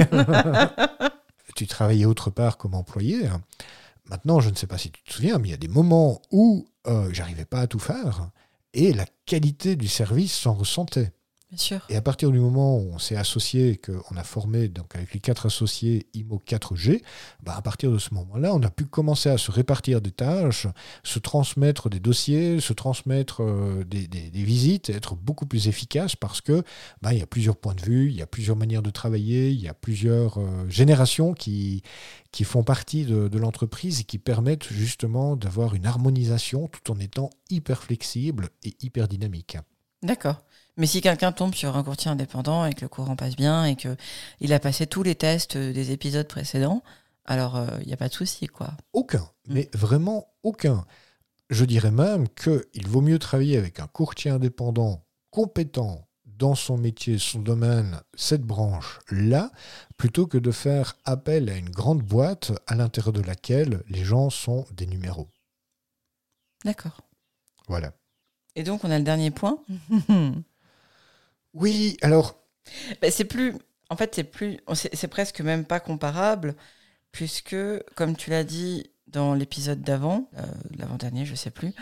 tu 1.54 1.66
travaillais 1.66 2.04
autre 2.04 2.28
part 2.28 2.58
comme 2.58 2.74
employé. 2.74 3.22
Maintenant, 4.06 4.40
je 4.40 4.50
ne 4.50 4.54
sais 4.54 4.66
pas 4.66 4.76
si 4.76 4.90
tu 4.90 5.02
te 5.02 5.12
souviens, 5.12 5.38
mais 5.38 5.48
il 5.48 5.50
y 5.52 5.54
a 5.54 5.58
des 5.58 5.68
moments 5.68 6.20
où 6.30 6.68
euh, 6.86 7.08
j'arrivais 7.12 7.46
pas 7.46 7.60
à 7.60 7.66
tout 7.66 7.78
faire 7.78 8.28
et 8.74 8.92
la 8.92 9.06
qualité 9.24 9.76
du 9.76 9.88
service 9.88 10.34
s'en 10.34 10.52
ressentait. 10.52 11.12
Bien 11.54 11.62
sûr. 11.62 11.86
Et 11.88 11.94
à 11.94 12.02
partir 12.02 12.32
du 12.32 12.40
moment 12.40 12.78
où 12.78 12.90
on 12.92 12.98
s'est 12.98 13.14
associé, 13.14 13.76
qu'on 13.76 14.16
a 14.16 14.24
formé 14.24 14.66
donc 14.66 14.96
avec 14.96 15.14
les 15.14 15.20
quatre 15.20 15.46
associés 15.46 16.08
IMO 16.12 16.42
4G, 16.44 17.00
bah 17.44 17.54
à 17.56 17.62
partir 17.62 17.92
de 17.92 17.98
ce 17.98 18.12
moment-là, 18.14 18.52
on 18.52 18.62
a 18.64 18.70
pu 18.70 18.86
commencer 18.86 19.28
à 19.28 19.38
se 19.38 19.52
répartir 19.52 20.00
des 20.00 20.10
tâches, 20.10 20.66
se 21.04 21.20
transmettre 21.20 21.88
des 21.88 22.00
dossiers, 22.00 22.58
se 22.58 22.72
transmettre 22.72 23.44
euh, 23.44 23.84
des, 23.84 24.08
des, 24.08 24.30
des, 24.30 24.42
visites, 24.42 24.90
et 24.90 24.94
être 24.94 25.14
beaucoup 25.14 25.46
plus 25.46 25.68
efficace 25.68 26.16
parce 26.16 26.40
que 26.40 26.64
bah, 27.02 27.12
il 27.12 27.20
y 27.20 27.22
a 27.22 27.26
plusieurs 27.26 27.56
points 27.56 27.74
de 27.74 27.82
vue, 27.82 28.10
il 28.10 28.16
y 28.16 28.22
a 28.22 28.26
plusieurs 28.26 28.56
manières 28.56 28.82
de 28.82 28.90
travailler, 28.90 29.50
il 29.50 29.60
y 29.60 29.68
a 29.68 29.74
plusieurs 29.74 30.38
euh, 30.38 30.68
générations 30.68 31.34
qui, 31.34 31.82
qui 32.32 32.42
font 32.42 32.64
partie 32.64 33.04
de, 33.04 33.28
de 33.28 33.38
l'entreprise 33.38 34.00
et 34.00 34.04
qui 34.04 34.18
permettent 34.18 34.66
justement 34.72 35.36
d'avoir 35.36 35.76
une 35.76 35.86
harmonisation 35.86 36.66
tout 36.66 36.90
en 36.90 36.98
étant 36.98 37.30
hyper 37.48 37.84
flexible 37.84 38.48
et 38.64 38.74
hyper 38.82 39.06
dynamique. 39.06 39.56
D'accord. 40.02 40.42
Mais 40.76 40.86
si 40.86 41.00
quelqu'un 41.00 41.32
tombe 41.32 41.54
sur 41.54 41.76
un 41.76 41.84
courtier 41.84 42.10
indépendant 42.10 42.66
et 42.66 42.74
que 42.74 42.82
le 42.82 42.88
courant 42.88 43.16
passe 43.16 43.36
bien 43.36 43.64
et 43.64 43.76
que 43.76 43.96
il 44.40 44.52
a 44.52 44.58
passé 44.58 44.86
tous 44.86 45.02
les 45.02 45.14
tests 45.14 45.56
des 45.56 45.92
épisodes 45.92 46.26
précédents, 46.26 46.82
alors 47.24 47.64
il 47.80 47.86
n'y 47.86 47.92
a 47.92 47.96
pas 47.96 48.08
de 48.08 48.14
souci, 48.14 48.48
quoi. 48.48 48.72
Aucun, 48.92 49.28
mais 49.46 49.70
vraiment 49.72 50.34
aucun. 50.42 50.84
Je 51.50 51.64
dirais 51.64 51.90
même 51.90 52.28
qu'il 52.28 52.88
vaut 52.88 53.00
mieux 53.00 53.18
travailler 53.18 53.56
avec 53.56 53.78
un 53.78 53.86
courtier 53.86 54.30
indépendant 54.30 55.04
compétent 55.30 56.08
dans 56.24 56.54
son 56.54 56.76
métier, 56.76 57.18
son 57.18 57.40
domaine, 57.40 58.00
cette 58.14 58.42
branche-là, 58.42 59.52
plutôt 59.96 60.26
que 60.26 60.38
de 60.38 60.50
faire 60.50 60.96
appel 61.04 61.48
à 61.48 61.56
une 61.56 61.70
grande 61.70 62.02
boîte 62.02 62.52
à 62.66 62.74
l'intérieur 62.74 63.12
de 63.12 63.20
laquelle 63.20 63.82
les 63.88 64.04
gens 64.04 64.30
sont 64.30 64.66
des 64.72 64.86
numéros. 64.86 65.28
D'accord. 66.64 67.00
Voilà. 67.68 67.92
Et 68.56 68.62
donc 68.62 68.84
on 68.84 68.90
a 68.90 68.98
le 68.98 69.04
dernier 69.04 69.30
point. 69.30 69.58
Oui, 71.54 71.96
alors. 72.02 72.36
Ben, 73.00 73.10
c'est 73.10 73.24
plus. 73.24 73.54
En 73.90 73.96
fait, 73.96 74.14
c'est 74.14 74.24
plus. 74.24 74.58
C'est 74.74 75.08
presque 75.08 75.40
même 75.40 75.64
pas 75.64 75.80
comparable, 75.80 76.54
puisque, 77.12 77.56
comme 77.94 78.16
tu 78.16 78.30
l'as 78.30 78.44
dit 78.44 78.90
dans 79.06 79.34
l'épisode 79.34 79.82
d'avant, 79.82 80.28
euh, 80.38 80.42
l'avant-dernier, 80.76 81.24
je 81.24 81.34
sais 81.34 81.50
plus, 81.50 81.72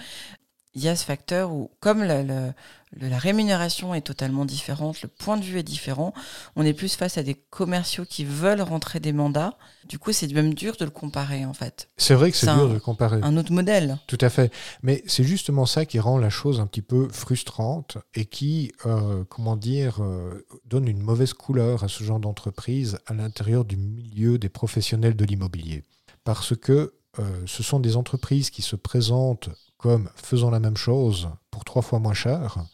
il 0.74 0.82
y 0.82 0.88
a 0.88 0.96
ce 0.96 1.04
facteur 1.04 1.52
où, 1.52 1.70
comme 1.80 2.02
la, 2.02 2.22
la, 2.22 2.54
la, 3.00 3.18
rémunération 3.18 3.94
est 3.94 4.02
totalement 4.02 4.44
différente, 4.44 5.02
le 5.02 5.08
point 5.08 5.36
de 5.36 5.44
vue 5.44 5.58
est 5.58 5.62
différent, 5.62 6.12
on 6.56 6.64
est 6.64 6.72
plus 6.72 6.94
face 6.94 7.18
à 7.18 7.22
des 7.22 7.34
commerciaux 7.34 8.04
qui 8.08 8.24
veulent 8.24 8.60
rentrer 8.60 9.00
des 9.00 9.12
mandats. 9.12 9.56
Du 9.88 9.98
coup, 9.98 10.12
c'est 10.12 10.30
même 10.32 10.54
dur 10.54 10.76
de 10.78 10.84
le 10.84 10.90
comparer, 10.90 11.44
en 11.44 11.54
fait. 11.54 11.88
C'est 11.96 12.14
vrai 12.14 12.30
que 12.30 12.36
c'est 12.36 12.46
dur 12.46 12.64
un, 12.64 12.68
de 12.68 12.74
le 12.74 12.80
comparer. 12.80 13.20
Un 13.22 13.36
autre 13.36 13.52
modèle. 13.52 13.98
Tout 14.06 14.18
à 14.20 14.30
fait. 14.30 14.52
Mais 14.82 15.02
c'est 15.06 15.24
justement 15.24 15.66
ça 15.66 15.86
qui 15.86 15.98
rend 15.98 16.18
la 16.18 16.30
chose 16.30 16.60
un 16.60 16.66
petit 16.66 16.82
peu 16.82 17.08
frustrante 17.08 17.98
et 18.14 18.26
qui, 18.26 18.72
euh, 18.86 19.24
comment 19.28 19.56
dire, 19.56 20.02
euh, 20.02 20.46
donne 20.64 20.88
une 20.88 21.00
mauvaise 21.00 21.32
couleur 21.32 21.84
à 21.84 21.88
ce 21.88 22.04
genre 22.04 22.20
d'entreprise 22.20 22.98
à 23.06 23.14
l'intérieur 23.14 23.64
du 23.64 23.76
milieu 23.76 24.38
des 24.38 24.48
professionnels 24.48 25.16
de 25.16 25.24
l'immobilier. 25.24 25.82
Parce 26.24 26.56
que 26.56 26.94
euh, 27.18 27.42
ce 27.46 27.62
sont 27.62 27.80
des 27.80 27.96
entreprises 27.96 28.50
qui 28.50 28.62
se 28.62 28.76
présentent 28.76 29.50
comme 29.76 30.08
faisant 30.14 30.50
la 30.50 30.60
même 30.60 30.76
chose 30.76 31.28
pour 31.50 31.64
trois 31.64 31.82
fois 31.82 31.98
moins 31.98 32.14
cher, 32.14 32.64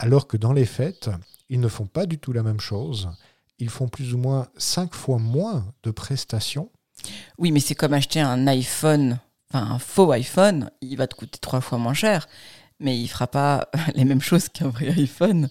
alors 0.00 0.26
que 0.26 0.38
dans 0.38 0.54
les 0.54 0.64
faits, 0.64 1.10
ils 1.50 1.60
ne 1.60 1.68
font 1.68 1.86
pas 1.86 2.06
du 2.06 2.18
tout 2.18 2.32
la 2.32 2.42
même 2.42 2.58
chose. 2.58 3.10
Ils 3.58 3.68
font 3.68 3.86
plus 3.86 4.14
ou 4.14 4.18
moins 4.18 4.48
cinq 4.56 4.94
fois 4.94 5.18
moins 5.18 5.72
de 5.82 5.90
prestations. 5.90 6.70
Oui, 7.36 7.52
mais 7.52 7.60
c'est 7.60 7.74
comme 7.74 7.92
acheter 7.92 8.20
un 8.20 8.46
iPhone, 8.46 9.20
enfin 9.50 9.72
un 9.72 9.78
faux 9.78 10.10
iPhone, 10.12 10.70
il 10.80 10.96
va 10.96 11.06
te 11.06 11.14
coûter 11.14 11.38
trois 11.38 11.60
fois 11.60 11.76
moins 11.76 11.92
cher, 11.92 12.28
mais 12.78 12.98
il 12.98 13.08
fera 13.08 13.26
pas 13.26 13.68
les 13.94 14.06
mêmes 14.06 14.22
choses 14.22 14.48
qu'un 14.48 14.68
vrai 14.68 14.88
iPhone. 14.88 15.50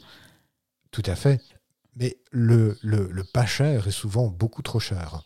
Tout 0.90 1.04
à 1.06 1.16
fait. 1.16 1.42
Mais 1.96 2.18
le, 2.32 2.76
le, 2.82 3.08
le, 3.12 3.24
pas 3.24 3.46
cher 3.46 3.88
est 3.88 3.92
souvent 3.92 4.28
beaucoup 4.28 4.64
trop 4.64 4.80
cher. 4.80 5.22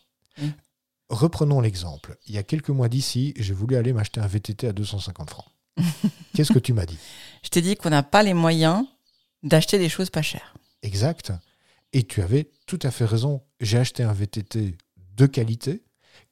Reprenons 1.08 1.62
l'exemple. 1.62 2.16
Il 2.26 2.34
y 2.34 2.38
a 2.38 2.42
quelques 2.42 2.70
mois 2.70 2.90
d'ici, 2.90 3.32
j'ai 3.38 3.54
voulu 3.54 3.76
aller 3.76 3.94
m'acheter 3.94 4.20
un 4.20 4.26
VTT 4.26 4.68
à 4.68 4.72
250 4.72 5.30
francs. 5.30 5.46
Qu'est-ce 6.34 6.52
que 6.52 6.58
tu 6.58 6.74
m'as 6.74 6.84
dit? 6.84 6.98
Je 7.42 7.48
t'ai 7.48 7.62
dit 7.62 7.76
qu'on 7.76 7.90
n'a 7.90 8.02
pas 8.02 8.22
les 8.22 8.34
moyens 8.34 8.84
d'acheter 9.44 9.78
des 9.78 9.88
choses 9.88 10.10
pas 10.10 10.22
chères. 10.22 10.54
Exact. 10.82 11.32
Et 11.92 12.02
tu 12.02 12.20
avais 12.20 12.50
tout 12.66 12.80
à 12.82 12.90
fait 12.90 13.04
raison. 13.04 13.42
J'ai 13.60 13.78
acheté 13.78 14.02
un 14.02 14.12
VTT 14.12 14.76
de 15.16 15.26
qualité 15.26 15.84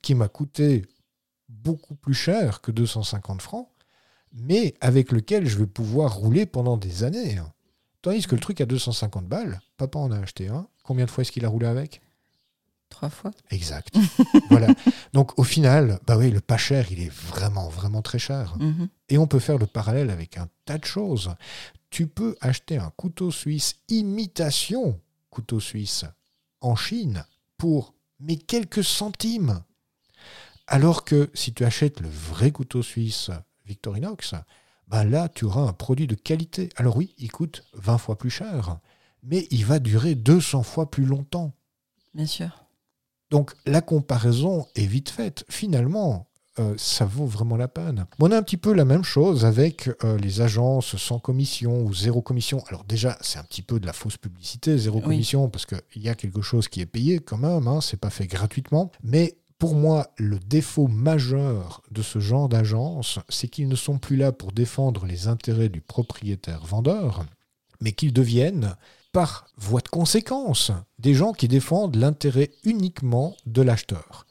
qui 0.03 0.15
m'a 0.15 0.29
coûté 0.29 0.85
beaucoup 1.49 1.95
plus 1.95 2.15
cher 2.15 2.61
que 2.61 2.73
250 2.73 3.41
francs, 3.41 3.69
mais 4.33 4.75
avec 4.81 5.13
lequel 5.13 5.47
je 5.47 5.59
vais 5.59 5.67
pouvoir 5.67 6.17
rouler 6.17 6.47
pendant 6.47 6.77
des 6.77 7.05
années. 7.05 7.41
Tandis 8.01 8.27
que 8.27 8.35
le 8.35 8.41
truc 8.41 8.61
à 8.61 8.67
250 8.67 9.27
balles, 9.27 9.61
papa 9.77 9.99
en 9.99 10.11
a 10.11 10.19
acheté 10.19 10.49
un. 10.49 10.67
Combien 10.83 11.05
de 11.05 11.11
fois 11.11 11.23
est-ce 11.23 11.31
qu'il 11.31 11.45
a 11.45 11.49
roulé 11.49 11.67
avec? 11.67 12.01
Trois 12.93 13.09
fois. 13.09 13.31
Exact. 13.51 13.97
voilà. 14.51 14.69
Donc 15.15 15.39
au 15.39 15.45
final, 15.45 15.99
bah 16.07 16.19
oui, 16.19 16.31
le 16.31 16.43
pas 16.43 16.59
cher, 16.59 16.93
il 16.93 17.01
est 17.01 17.11
vraiment, 17.11 17.71
vraiment 17.71 18.03
très 18.03 18.19
cher. 18.19 18.55
Mhm. 18.59 18.89
Et 19.09 19.17
on 19.17 19.27
peut 19.27 19.39
faire 19.39 19.57
le 19.57 19.67
parallèle 19.67 20.11
avec 20.11 20.37
un 20.37 20.47
tas 20.67 20.77
de 20.77 20.85
choses. 20.85 21.35
Tu 21.89 22.07
peux 22.07 22.37
acheter 22.43 22.77
un 22.77 22.91
couteau 22.91 23.31
suisse 23.31 23.77
imitation 23.89 25.01
couteau 25.31 25.59
suisse 25.59 26.05
en 26.61 26.77
Chine 26.77 27.25
pour 27.57 27.95
mais 28.21 28.37
quelques 28.37 28.85
centimes. 28.85 29.65
Alors 30.67 31.05
que 31.05 31.31
si 31.33 31.55
tu 31.55 31.65
achètes 31.65 32.01
le 32.01 32.11
vrai 32.11 32.53
couteau 32.53 32.83
suisse 32.83 33.31
Victorinox, 33.65 34.35
ben 34.87 35.05
là 35.05 35.31
tu 35.31 35.47
auras 35.47 35.63
un 35.63 35.73
produit 35.73 36.07
de 36.07 36.15
qualité. 36.15 36.69
Alors 36.77 36.99
oui, 36.99 37.15
il 37.17 37.33
coûte 37.33 37.65
20 37.73 37.97
fois 37.97 38.19
plus 38.19 38.31
cher, 38.31 38.79
mais 39.23 39.49
il 39.51 39.65
va 39.65 39.79
durer 39.79 40.15
200 40.15 40.63
fois 40.63 40.91
plus 40.91 41.07
longtemps. 41.07 41.55
Bien 42.15 42.27
sûr. 42.27 42.62
Donc 43.33 43.53
la 43.67 43.81
comparaison 43.81 44.67
est 44.77 44.87
vite 44.87 45.11
faite. 45.11 45.45
Finalement, 45.49 46.29
euh, 46.59 46.75
ça 46.77 47.07
vaut 47.07 47.25
vraiment 47.25 47.57
la 47.57 47.67
peine. 47.67 48.05
On 48.21 48.31
a 48.31 48.37
un 48.37 48.43
petit 48.43 48.59
peu 48.59 48.75
la 48.75 48.85
même 48.85 49.05
chose 49.05 49.47
avec 49.47 49.89
euh, 50.05 50.19
les 50.19 50.43
agences 50.43 50.97
sans 50.99 51.19
commission 51.19 51.83
ou 51.83 51.95
zéro 51.95 52.21
commission. 52.21 52.63
Alors 52.69 52.85
déjà, 52.85 53.17
c'est 53.23 53.39
un 53.39 53.45
petit 53.45 53.63
peu 53.63 53.81
de 53.81 53.87
la 53.87 53.95
fausse 53.95 54.19
publicité, 54.19 54.77
zéro 54.77 54.99
Oui. 54.99 55.05
commission, 55.05 55.49
parce 55.49 55.65
qu'il 55.65 56.03
y 56.03 56.11
a 56.11 56.15
quelque 56.15 56.43
chose 56.43 56.69
qui 56.69 56.83
est 56.83 56.87
payé 56.87 57.21
quand 57.21 57.39
même, 57.39 57.67
hein, 57.67 57.81
c'est 57.81 57.97
pas 57.99 58.11
fait 58.11 58.27
gratuitement. 58.27 58.93
Mais 59.03 59.39
pour 59.59 59.75
moi, 59.75 60.09
le 60.19 60.39
défaut 60.39 60.89
majeur 60.89 61.83
de 61.91 62.03
ce 62.03 62.19
genre 62.19 62.51
d'agence, 62.51 63.19
c'est 63.31 63.49
qu'ils 63.49 63.69
ne 63.69 63.77
sont 63.77 63.99
plus 63.99 64.17
là 64.17 64.31
pour 64.33 64.53
défendre 64.53 65.07
les 65.07 65.29
intérêts 65.29 65.71
du 65.71 65.81
propriétaire-vendeur, 65.81 67.25
mais 67.81 67.93
qu'ils 67.93 68.13
deviennent, 68.13 68.77
par 69.13 69.47
voie 69.57 69.81
de 69.83 69.89
conséquence, 69.89 70.73
des 70.99 71.15
gens 71.15 71.33
qui 71.33 71.49
défendent 71.49 71.97
l'intérêt 71.97 72.51
uniquement 72.65 73.37
de 73.47 73.63
l'acheteur. 73.63 74.27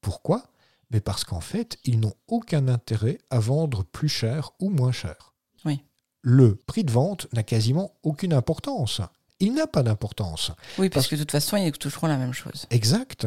Pourquoi? 0.00 0.44
Mais 0.90 1.00
parce 1.00 1.24
qu'en 1.24 1.40
fait, 1.40 1.78
ils 1.84 2.00
n'ont 2.00 2.14
aucun 2.28 2.68
intérêt 2.68 3.18
à 3.30 3.38
vendre 3.38 3.84
plus 3.84 4.08
cher 4.08 4.52
ou 4.60 4.70
moins 4.70 4.92
cher. 4.92 5.34
Oui. 5.64 5.82
Le 6.22 6.54
prix 6.56 6.84
de 6.84 6.90
vente 6.90 7.26
n'a 7.32 7.42
quasiment 7.42 7.92
aucune 8.02 8.32
importance. 8.32 9.00
Il 9.40 9.54
n'a 9.54 9.66
pas 9.66 9.82
d'importance. 9.82 10.52
Oui, 10.78 10.88
parce 10.88 11.06
Parce- 11.06 11.08
que 11.08 11.14
de 11.16 11.20
toute 11.22 11.32
façon, 11.32 11.56
ils 11.56 11.72
toucheront 11.72 12.06
la 12.06 12.16
même 12.16 12.32
chose. 12.32 12.66
Exact. 12.70 13.26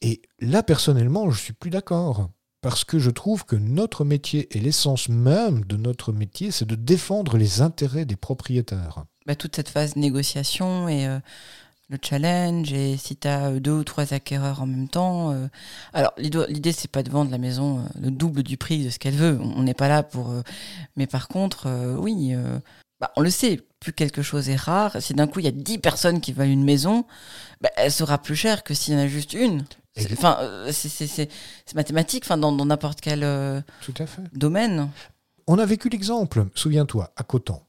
Et 0.00 0.22
là, 0.40 0.62
personnellement, 0.62 1.30
je 1.30 1.38
suis 1.40 1.52
plus 1.52 1.70
d'accord. 1.70 2.30
Parce 2.62 2.84
que 2.84 2.98
je 2.98 3.10
trouve 3.10 3.44
que 3.44 3.56
notre 3.56 4.04
métier 4.06 4.48
et 4.56 4.60
l'essence 4.60 5.10
même 5.10 5.64
de 5.64 5.76
notre 5.76 6.12
métier, 6.12 6.50
c'est 6.50 6.64
de 6.64 6.76
défendre 6.76 7.36
les 7.36 7.60
intérêts 7.60 8.06
des 8.06 8.16
propriétaires. 8.16 9.04
Bah, 9.26 9.34
toute 9.34 9.56
cette 9.56 9.68
phase 9.70 9.96
négociation 9.96 10.88
et 10.88 11.06
euh, 11.06 11.18
le 11.88 11.98
challenge, 12.02 12.72
et 12.72 12.96
si 12.96 13.16
tu 13.16 13.26
as 13.28 13.52
deux 13.60 13.72
ou 13.72 13.84
trois 13.84 14.12
acquéreurs 14.12 14.60
en 14.62 14.66
même 14.66 14.88
temps. 14.88 15.30
euh, 15.32 15.48
alors, 15.92 16.12
l'idée, 16.18 16.72
c'est 16.72 16.90
pas 16.90 17.02
de 17.02 17.10
vendre 17.10 17.30
la 17.30 17.38
maison 17.38 17.78
euh, 17.78 17.82
le 18.00 18.10
double 18.10 18.42
du 18.42 18.56
prix 18.56 18.84
de 18.84 18.90
ce 18.90 18.98
qu'elle 18.98 19.14
veut. 19.14 19.38
On 19.40 19.62
n'est 19.62 19.74
pas 19.74 19.88
là 19.88 20.02
pour. 20.02 20.30
euh, 20.30 20.42
mais 20.96 21.06
par 21.06 21.28
contre, 21.28 21.66
euh, 21.68 21.94
oui, 21.96 22.30
euh, 22.34 22.58
bah, 23.00 23.12
on 23.16 23.20
le 23.22 23.30
sait, 23.30 23.60
plus 23.80 23.92
quelque 23.92 24.22
chose 24.22 24.48
est 24.48 24.56
rare. 24.56 24.96
Si 25.00 25.14
d'un 25.14 25.26
coup, 25.26 25.40
il 25.40 25.44
y 25.44 25.48
a 25.48 25.52
10 25.52 25.78
personnes 25.78 26.20
qui 26.20 26.32
veulent 26.32 26.48
une 26.48 26.64
maison, 26.64 27.04
bah, 27.60 27.70
elle 27.76 27.92
sera 27.92 28.18
plus 28.18 28.36
chère 28.36 28.62
que 28.62 28.72
s'il 28.74 28.94
y 28.94 28.96
en 28.96 29.00
a 29.00 29.06
juste 29.08 29.32
une. 29.34 29.64
Enfin, 30.12 30.38
euh, 30.40 30.70
c'est, 30.72 31.28
mathématique, 31.74 32.24
enfin, 32.24 32.36
dans, 32.36 32.52
n'importe 32.52 33.00
quel 33.00 33.22
euh, 33.22 33.60
Tout 33.82 33.94
à 34.00 34.06
fait. 34.06 34.22
domaine. 34.32 34.88
On 35.46 35.58
a 35.58 35.66
vécu 35.66 35.88
l'exemple, 35.88 36.46
souviens-toi, 36.54 37.12
à 37.16 37.22
Coton. 37.22 37.60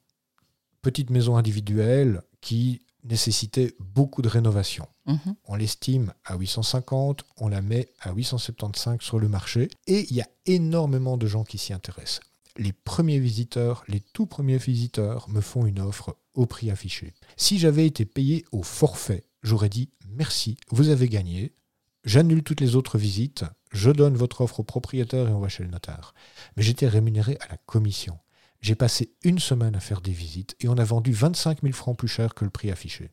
Petite 0.85 1.09
maison 1.09 1.35
individuelle 1.35 2.21
qui 2.41 2.83
nécessitait 3.03 3.73
beaucoup 3.79 4.21
de 4.21 4.27
rénovation. 4.27 4.87
Mhm. 5.07 5.35
On 5.45 5.55
l'estime 5.55 6.13
à 6.23 6.35
850, 6.35 7.23
on 7.37 7.47
la 7.47 7.63
met 7.63 7.89
à 8.01 8.13
875 8.13 9.01
sur 9.01 9.17
le 9.17 9.27
marché 9.27 9.69
et 9.87 10.05
il 10.11 10.15
y 10.15 10.21
a 10.21 10.29
énormément 10.45 11.17
de 11.17 11.25
gens 11.25 11.43
qui 11.43 11.57
s'y 11.57 11.73
intéressent. 11.73 12.19
Les 12.55 12.71
premiers 12.71 13.17
visiteurs, 13.17 13.83
les 13.87 13.99
tout 13.99 14.27
premiers 14.27 14.59
visiteurs 14.59 15.27
me 15.27 15.41
font 15.41 15.65
une 15.65 15.79
offre 15.79 16.17
au 16.35 16.45
prix 16.45 16.69
affiché. 16.69 17.15
Si 17.35 17.57
j'avais 17.57 17.87
été 17.87 18.05
payé 18.05 18.45
au 18.51 18.61
forfait, 18.61 19.23
j'aurais 19.41 19.69
dit 19.69 19.89
merci, 20.11 20.55
vous 20.69 20.89
avez 20.89 21.09
gagné, 21.09 21.55
j'annule 22.03 22.43
toutes 22.43 22.61
les 22.61 22.75
autres 22.75 22.99
visites, 22.99 23.43
je 23.71 23.89
donne 23.89 24.17
votre 24.17 24.41
offre 24.41 24.59
au 24.59 24.63
propriétaire 24.63 25.29
et 25.29 25.31
on 25.31 25.39
va 25.39 25.49
chez 25.49 25.63
le 25.63 25.71
notaire. 25.71 26.13
Mais 26.55 26.61
j'étais 26.61 26.87
rémunéré 26.87 27.39
à 27.41 27.47
la 27.47 27.57
commission. 27.57 28.19
J'ai 28.65 28.73
passé 28.73 29.13
une 29.23 29.37
semaine 29.37 29.75
à 29.75 29.79
faire 29.79 30.01
des 30.01 30.11
visites 30.11 30.55
et 30.59 30.67
on 30.67 30.77
a 30.79 30.83
vendu 30.83 31.11
25 31.11 31.61
000 31.61 31.71
francs 31.71 31.95
plus 31.95 32.07
cher 32.07 32.33
que 32.33 32.43
le 32.45 32.49
prix 32.49 32.71
affiché. 32.71 33.11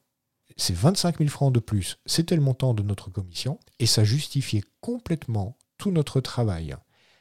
Ces 0.56 0.72
25 0.72 1.18
000 1.18 1.28
francs 1.28 1.52
de 1.52 1.60
plus, 1.60 1.98
c'était 2.06 2.36
le 2.36 2.40
montant 2.40 2.72
de 2.72 2.82
notre 2.82 3.10
commission 3.10 3.60
et 3.78 3.84
ça 3.84 4.02
justifiait 4.02 4.64
complètement 4.80 5.58
tout 5.76 5.90
notre 5.90 6.22
travail. 6.22 6.74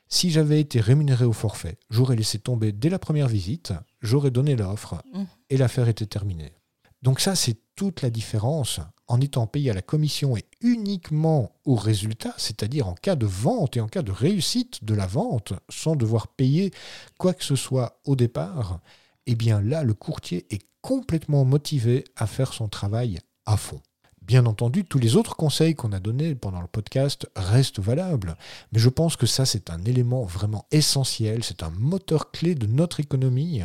Si 0.08 0.32
j'avais 0.32 0.62
été 0.62 0.80
rémunéré 0.80 1.26
au 1.26 1.34
forfait, 1.34 1.78
j'aurais 1.90 2.16
laissé 2.16 2.40
tomber 2.40 2.72
dès 2.72 2.88
la 2.88 3.00
première 3.00 3.28
visite, 3.28 3.74
j'aurais 4.00 4.32
donné 4.32 4.56
l'offre 4.56 5.04
Mhm. 5.14 5.28
et 5.50 5.58
l'affaire 5.58 5.90
était 5.90 6.06
terminée. 6.06 6.54
Donc 7.02 7.20
ça, 7.20 7.36
c'est 7.36 7.58
toute 7.76 8.02
la 8.02 8.10
différence 8.10 8.80
en 9.12 9.20
étant 9.20 9.46
payé 9.46 9.70
à 9.70 9.74
la 9.74 9.82
commission 9.82 10.38
et 10.38 10.46
uniquement 10.62 11.52
au 11.66 11.76
résultat, 11.76 12.34
c'est-à-dire 12.38 12.88
en 12.88 12.94
cas 12.94 13.18
de 13.18 13.26
vente 13.26 13.76
et 13.76 13.82
en 13.82 13.90
cas 13.90 14.04
de 14.04 14.12
réussite 14.12 14.86
de 14.86 14.94
la 14.94 15.06
vente, 15.06 15.52
sans 15.68 15.98
devoir 15.98 16.30
payer 16.30 16.72
quoi 17.18 17.34
que 17.34 17.44
ce 17.44 17.58
soit 17.58 18.00
au 18.06 18.16
départ, 18.16 18.80
eh 19.26 19.36
bien 19.36 19.62
là, 19.62 19.84
le 19.84 19.94
courtier 19.94 20.46
est 20.50 20.64
complètement 20.82 21.44
motivé 21.44 22.06
à 22.16 22.26
faire 22.26 22.54
son 22.54 22.70
travail 22.70 23.20
à 23.46 23.58
fond. 23.58 23.82
Bien 24.22 24.46
entendu, 24.46 24.86
tous 24.86 25.00
les 25.00 25.18
autres 25.18 25.36
conseils 25.36 25.76
qu'on 25.76 25.92
a 25.92 26.00
donnés 26.00 26.36
pendant 26.36 26.62
le 26.62 26.68
podcast 26.68 27.28
restent 27.36 27.80
valables, 27.80 28.38
mais 28.72 28.80
je 28.80 28.88
pense 28.88 29.18
que 29.18 29.26
ça, 29.26 29.46
c'est 29.46 29.70
un 29.70 29.84
élément 29.84 30.24
vraiment 30.24 30.66
essentiel, 30.72 31.44
c'est 31.44 31.64
un 31.64 31.72
moteur 31.72 32.32
clé 32.32 32.56
de 32.56 32.66
notre 32.66 33.02
économie, 33.02 33.62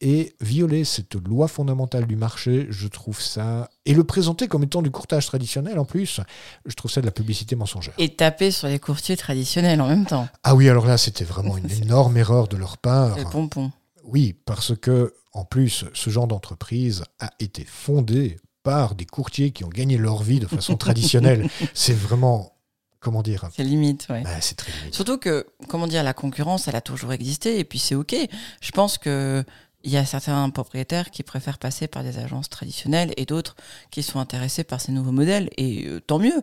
et 0.00 0.34
violer 0.40 0.84
cette 0.84 1.14
loi 1.14 1.48
fondamentale 1.48 2.06
du 2.06 2.16
marché, 2.16 2.66
je 2.70 2.86
trouve 2.86 3.20
ça... 3.20 3.70
Et 3.86 3.94
le 3.94 4.04
présenter 4.04 4.46
comme 4.46 4.64
étant 4.64 4.82
du 4.82 4.90
courtage 4.90 5.26
traditionnel 5.26 5.78
en 5.78 5.84
plus, 5.84 6.20
je 6.66 6.74
trouve 6.74 6.90
ça 6.90 7.00
de 7.00 7.06
la 7.06 7.12
publicité 7.12 7.56
mensongère. 7.56 7.94
Et 7.98 8.14
taper 8.14 8.50
sur 8.50 8.68
les 8.68 8.78
courtiers 8.78 9.16
traditionnels 9.16 9.80
en 9.80 9.88
même 9.88 10.04
temps. 10.06 10.28
Ah 10.42 10.54
oui, 10.54 10.68
alors 10.68 10.86
là, 10.86 10.98
c'était 10.98 11.24
vraiment 11.24 11.56
une 11.56 11.70
énorme 11.82 12.16
erreur 12.16 12.48
de 12.48 12.56
leur 12.56 12.78
part. 12.78 13.16
Le 13.16 13.24
pompon. 13.24 13.72
Oui, 14.04 14.34
parce 14.44 14.76
que, 14.76 15.14
en 15.32 15.44
plus, 15.44 15.84
ce 15.92 16.10
genre 16.10 16.26
d'entreprise 16.26 17.04
a 17.18 17.30
été 17.40 17.64
fondé 17.64 18.36
par 18.62 18.94
des 18.96 19.06
courtiers 19.06 19.50
qui 19.52 19.64
ont 19.64 19.68
gagné 19.68 19.96
leur 19.96 20.22
vie 20.22 20.40
de 20.40 20.46
façon 20.46 20.76
traditionnelle. 20.76 21.48
C'est 21.74 21.96
vraiment, 21.96 22.56
comment 23.00 23.22
dire, 23.22 23.48
C'est 23.54 23.62
limite, 23.62 24.08
ouais. 24.10 24.22
bah, 24.22 24.40
c'est 24.40 24.56
très 24.56 24.72
limite. 24.72 24.94
Surtout 24.94 25.18
que, 25.18 25.46
comment 25.68 25.86
dire, 25.86 26.02
la 26.02 26.14
concurrence, 26.14 26.66
elle 26.66 26.74
a 26.74 26.80
toujours 26.80 27.12
existé 27.12 27.60
et 27.60 27.64
puis 27.64 27.78
c'est 27.78 27.94
ok. 27.94 28.16
Je 28.60 28.70
pense 28.72 28.98
que 28.98 29.44
il 29.86 29.92
y 29.92 29.96
a 29.96 30.04
certains 30.04 30.50
propriétaires 30.50 31.10
qui 31.12 31.22
préfèrent 31.22 31.58
passer 31.58 31.86
par 31.86 32.02
des 32.02 32.18
agences 32.18 32.50
traditionnelles 32.50 33.12
et 33.16 33.24
d'autres 33.24 33.54
qui 33.92 34.02
sont 34.02 34.18
intéressés 34.18 34.64
par 34.64 34.80
ces 34.80 34.90
nouveaux 34.92 35.12
modèles 35.12 35.48
et 35.56 35.86
euh, 35.86 36.00
tant 36.00 36.18
mieux. 36.18 36.42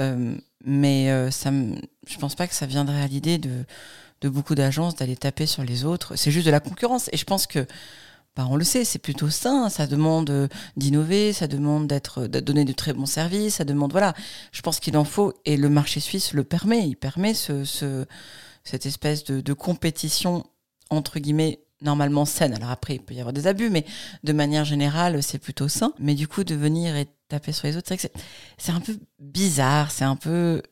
Euh, 0.00 0.36
mais 0.64 1.10
euh, 1.10 1.30
ça, 1.30 1.50
je 1.52 2.18
pense 2.18 2.34
pas 2.34 2.48
que 2.48 2.54
ça 2.54 2.66
viendrait 2.66 3.00
à 3.00 3.06
l'idée 3.06 3.38
de, 3.38 3.64
de 4.20 4.28
beaucoup 4.28 4.56
d'agences 4.56 4.96
d'aller 4.96 5.16
taper 5.16 5.46
sur 5.46 5.62
les 5.62 5.84
autres. 5.84 6.16
C'est 6.16 6.32
juste 6.32 6.46
de 6.46 6.50
la 6.50 6.58
concurrence 6.58 7.08
et 7.12 7.16
je 7.16 7.24
pense 7.24 7.46
que 7.46 7.64
bah, 8.34 8.46
on 8.50 8.56
le 8.56 8.64
sait, 8.64 8.84
c'est 8.84 8.98
plutôt 8.98 9.30
sain. 9.30 9.68
Ça 9.68 9.86
demande 9.86 10.30
euh, 10.30 10.48
d'innover, 10.76 11.32
ça 11.32 11.46
demande 11.46 11.86
d'être, 11.86 12.26
de 12.26 12.40
donner 12.40 12.64
de 12.64 12.72
très 12.72 12.92
bons 12.92 13.06
services, 13.06 13.54
ça 13.56 13.64
demande, 13.64 13.92
voilà. 13.92 14.14
Je 14.50 14.62
pense 14.62 14.80
qu'il 14.80 14.96
en 14.96 15.04
faut 15.04 15.32
et 15.44 15.56
le 15.56 15.68
marché 15.68 16.00
suisse 16.00 16.32
le 16.32 16.42
permet. 16.42 16.88
Il 16.88 16.96
permet 16.96 17.34
ce, 17.34 17.64
ce- 17.64 18.04
cette 18.64 18.84
espèce 18.84 19.22
de 19.24 19.52
compétition 19.52 20.44
entre 20.90 21.20
guillemets 21.20 21.60
normalement 21.82 22.24
saine. 22.24 22.54
Alors 22.54 22.70
après, 22.70 22.94
il 22.96 23.00
peut 23.00 23.14
y 23.14 23.20
avoir 23.20 23.32
des 23.32 23.46
abus, 23.46 23.70
mais 23.70 23.84
de 24.24 24.32
manière 24.32 24.64
générale, 24.64 25.22
c'est 25.22 25.38
plutôt 25.38 25.68
sain. 25.68 25.92
Mais 25.98 26.14
du 26.14 26.28
coup, 26.28 26.44
de 26.44 26.54
venir 26.54 26.96
et 26.96 27.06
taper 27.28 27.52
sur 27.52 27.66
les 27.66 27.76
autres, 27.76 27.88
c'est 27.88 28.12
c'est- 28.58 28.72
un 28.72 28.80
peu 28.80 28.98
bizarre, 29.18 29.90
c'est 29.90 30.04
un 30.04 30.16
peu 30.16 30.62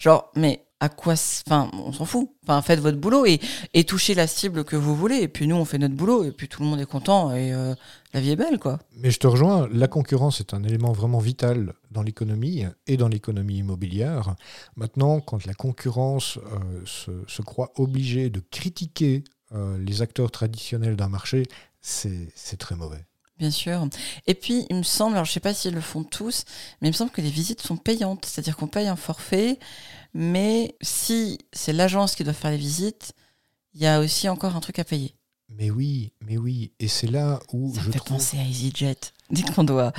genre, 0.00 0.30
mais 0.36 0.64
à 0.80 0.88
quoi, 0.88 1.14
enfin, 1.46 1.68
on 1.72 1.92
s'en 1.92 2.04
fout. 2.04 2.30
Enfin, 2.44 2.62
faites 2.62 2.78
votre 2.78 2.98
boulot 2.98 3.26
et, 3.26 3.40
et 3.74 3.82
touchez 3.82 4.14
la 4.14 4.28
cible 4.28 4.62
que 4.64 4.76
vous 4.76 4.94
voulez. 4.94 5.16
Et 5.16 5.26
puis 5.28 5.48
nous, 5.48 5.56
on 5.56 5.64
fait 5.64 5.76
notre 5.78 5.96
boulot 5.96 6.22
et 6.22 6.30
puis 6.30 6.46
tout 6.48 6.62
le 6.62 6.68
monde 6.68 6.80
est 6.80 6.86
content 6.86 7.34
et 7.34 7.52
euh, 7.52 7.74
la 8.14 8.20
vie 8.20 8.30
est 8.30 8.36
belle, 8.36 8.60
quoi. 8.60 8.78
Mais 8.96 9.10
je 9.10 9.18
te 9.18 9.26
rejoins, 9.26 9.68
la 9.72 9.88
concurrence 9.88 10.38
est 10.38 10.54
un 10.54 10.62
élément 10.62 10.92
vraiment 10.92 11.18
vital 11.18 11.72
dans 11.90 12.02
l'économie 12.02 12.64
et 12.86 12.96
dans 12.96 13.08
l'économie 13.08 13.56
immobilière. 13.58 14.36
Maintenant, 14.76 15.18
quand 15.18 15.44
la 15.46 15.54
concurrence 15.54 16.38
euh, 16.38 16.82
se 17.26 17.42
croit 17.42 17.72
obligée 17.76 18.30
de 18.30 18.38
critiquer 18.38 19.24
euh, 19.52 19.78
les 19.78 20.02
acteurs 20.02 20.30
traditionnels 20.30 20.96
d'un 20.96 21.08
marché, 21.08 21.44
c'est 21.80 22.56
très 22.58 22.76
mauvais. 22.76 23.04
Bien 23.38 23.50
sûr. 23.52 23.86
Et 24.26 24.34
puis, 24.34 24.66
il 24.68 24.76
me 24.76 24.82
semble, 24.82 25.14
alors 25.14 25.24
je 25.24 25.30
sais 25.32 25.38
pas 25.40 25.54
s'ils 25.54 25.72
le 25.74 25.80
font 25.80 26.02
tous, 26.02 26.44
mais 26.80 26.88
il 26.88 26.90
me 26.90 26.96
semble 26.96 27.12
que 27.12 27.20
les 27.20 27.30
visites 27.30 27.60
sont 27.62 27.76
payantes. 27.76 28.24
C'est-à-dire 28.26 28.56
qu'on 28.56 28.66
paye 28.66 28.88
un 28.88 28.96
forfait, 28.96 29.58
mais 30.12 30.74
si 30.82 31.38
c'est 31.52 31.72
l'agence 31.72 32.16
qui 32.16 32.24
doit 32.24 32.32
faire 32.32 32.50
les 32.50 32.56
visites, 32.56 33.12
il 33.74 33.82
y 33.82 33.86
a 33.86 34.00
aussi 34.00 34.28
encore 34.28 34.56
un 34.56 34.60
truc 34.60 34.80
à 34.80 34.84
payer. 34.84 35.14
Mais 35.50 35.70
oui, 35.70 36.12
mais 36.20 36.36
oui. 36.36 36.72
Et 36.80 36.88
c'est 36.88 37.06
là 37.06 37.38
où 37.52 37.72
Ça 37.74 37.82
je 37.82 37.86
me 37.86 37.92
fait 37.92 37.98
trouve. 38.00 38.18
penser 38.18 38.38
à 38.38 38.42
EasyJet. 38.42 38.96
Dès 39.30 39.42
qu'on 39.42 39.64
doit 39.64 39.92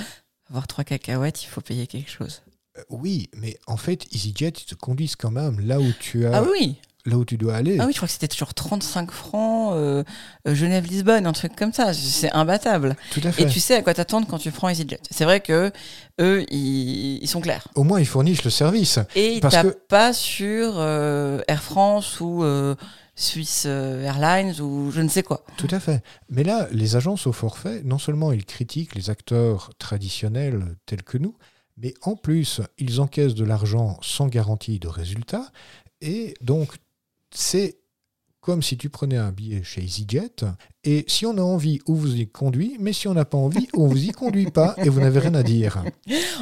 avoir 0.50 0.68
trois 0.68 0.84
cacahuètes, 0.84 1.42
il 1.44 1.48
faut 1.48 1.62
payer 1.62 1.88
quelque 1.88 2.12
chose. 2.12 2.42
Euh, 2.78 2.84
Oui, 2.90 3.30
mais 3.34 3.58
en 3.68 3.78
fait, 3.78 4.06
EasyJet, 4.14 4.50
ils 4.50 4.66
te 4.66 4.76
conduisent 4.76 5.16
quand 5.16 5.32
même 5.32 5.62
là 5.62 5.80
où 5.80 5.90
tu 6.02 6.26
as, 6.26 6.36
Ah 6.36 6.44
oui 6.44 6.76
là 7.10 7.18
où 7.18 7.26
tu 7.26 7.38
dois 7.38 7.56
aller. 7.56 7.78
Ah 7.80 7.86
oui, 7.86 7.92
je 7.92 7.98
crois 7.98 8.08
que 8.08 8.14
c'était 8.14 8.28
toujours 8.28 8.54
35 8.54 9.12
francs, 9.12 9.74
euh, 9.76 10.04
Genève-Lisbonne, 10.46 11.26
un 11.28 11.34
truc 11.34 11.56
comme 11.56 11.74
ça. 11.74 11.94
C'est 11.94 12.32
imbattable. 12.32 12.96
Tout 13.12 13.22
à 13.24 13.32
fait. 13.32 13.44
Et 13.44 13.46
tu 13.48 13.60
sais 13.60 13.76
à 13.76 13.82
quoi 13.82 13.94
t'attendre 13.94 14.28
quand 14.28 14.38
tu 14.38 14.52
prends 14.52 14.70
EasyJet. 14.70 15.00
C'est 15.10 15.24
vrai 15.26 15.40
que 15.42 15.72
eux, 16.22 16.46
ils, 16.52 17.18
ils 17.22 17.28
sont 17.28 17.42
clairs. 17.42 17.68
Au 17.76 17.84
moins, 17.84 18.00
ils 18.00 18.06
fournissent 18.06 18.44
le 18.44 18.50
service. 18.50 19.00
Et 19.16 19.34
ils 19.36 19.42
tapent 19.42 19.68
que- 19.74 19.78
pas 19.88 20.14
sur 20.14 20.74
euh, 20.78 21.42
Air 21.48 21.64
France 21.64 22.20
ou 22.20 22.44
euh, 22.44 22.76
Swiss 23.16 23.64
euh, 23.66 24.04
Airlines 24.04 24.62
ou 24.62 24.92
je 24.92 25.02
ne 25.02 25.10
sais 25.10 25.24
quoi. 25.24 25.44
Tout 25.58 25.68
à 25.72 25.80
fait. 25.80 26.02
Mais 26.30 26.44
là, 26.44 26.68
les 26.72 26.96
agences 26.96 27.28
au 27.28 27.32
forfait, 27.34 27.82
non 27.84 27.98
seulement 27.98 28.32
ils 28.32 28.46
critiquent 28.46 28.96
les 28.96 29.10
acteurs 29.10 29.72
traditionnels 29.78 30.76
tels 30.86 31.04
que 31.04 31.18
nous, 31.18 31.36
mais 31.78 31.94
en 32.02 32.16
plus, 32.16 32.62
ils 32.78 33.00
encaissent 33.02 33.36
de 33.36 33.46
l'argent 33.46 33.98
sans 34.02 34.28
garantie 34.28 34.80
de 34.80 34.88
résultat. 34.88 35.50
Et 36.02 36.34
donc, 36.42 36.76
c'est 37.32 37.80
comme 38.42 38.64
si 38.64 38.78
tu 38.78 38.90
prenais 38.90 39.18
un 39.18 39.32
billet 39.32 39.64
chez 39.64 39.82
EasyJet, 39.82 40.46
et 40.84 41.04
si 41.08 41.26
on 41.26 41.38
a 41.38 41.42
envie, 41.42 41.80
on 41.88 41.94
vous 41.94 42.16
y 42.16 42.28
conduit, 42.28 42.78
mais 42.80 42.94
si 42.94 43.08
on 43.08 43.14
n'a 43.14 43.26
pas 43.26 43.38
envie, 43.38 43.68
on 43.74 43.88
vous 43.88 44.06
y 44.06 44.12
conduit 44.12 44.50
pas, 44.50 44.76
et 44.78 44.88
vous 44.90 45.02
n'avez 45.02 45.20
rien 45.20 45.36
à 45.36 45.44
dire. 45.44 45.84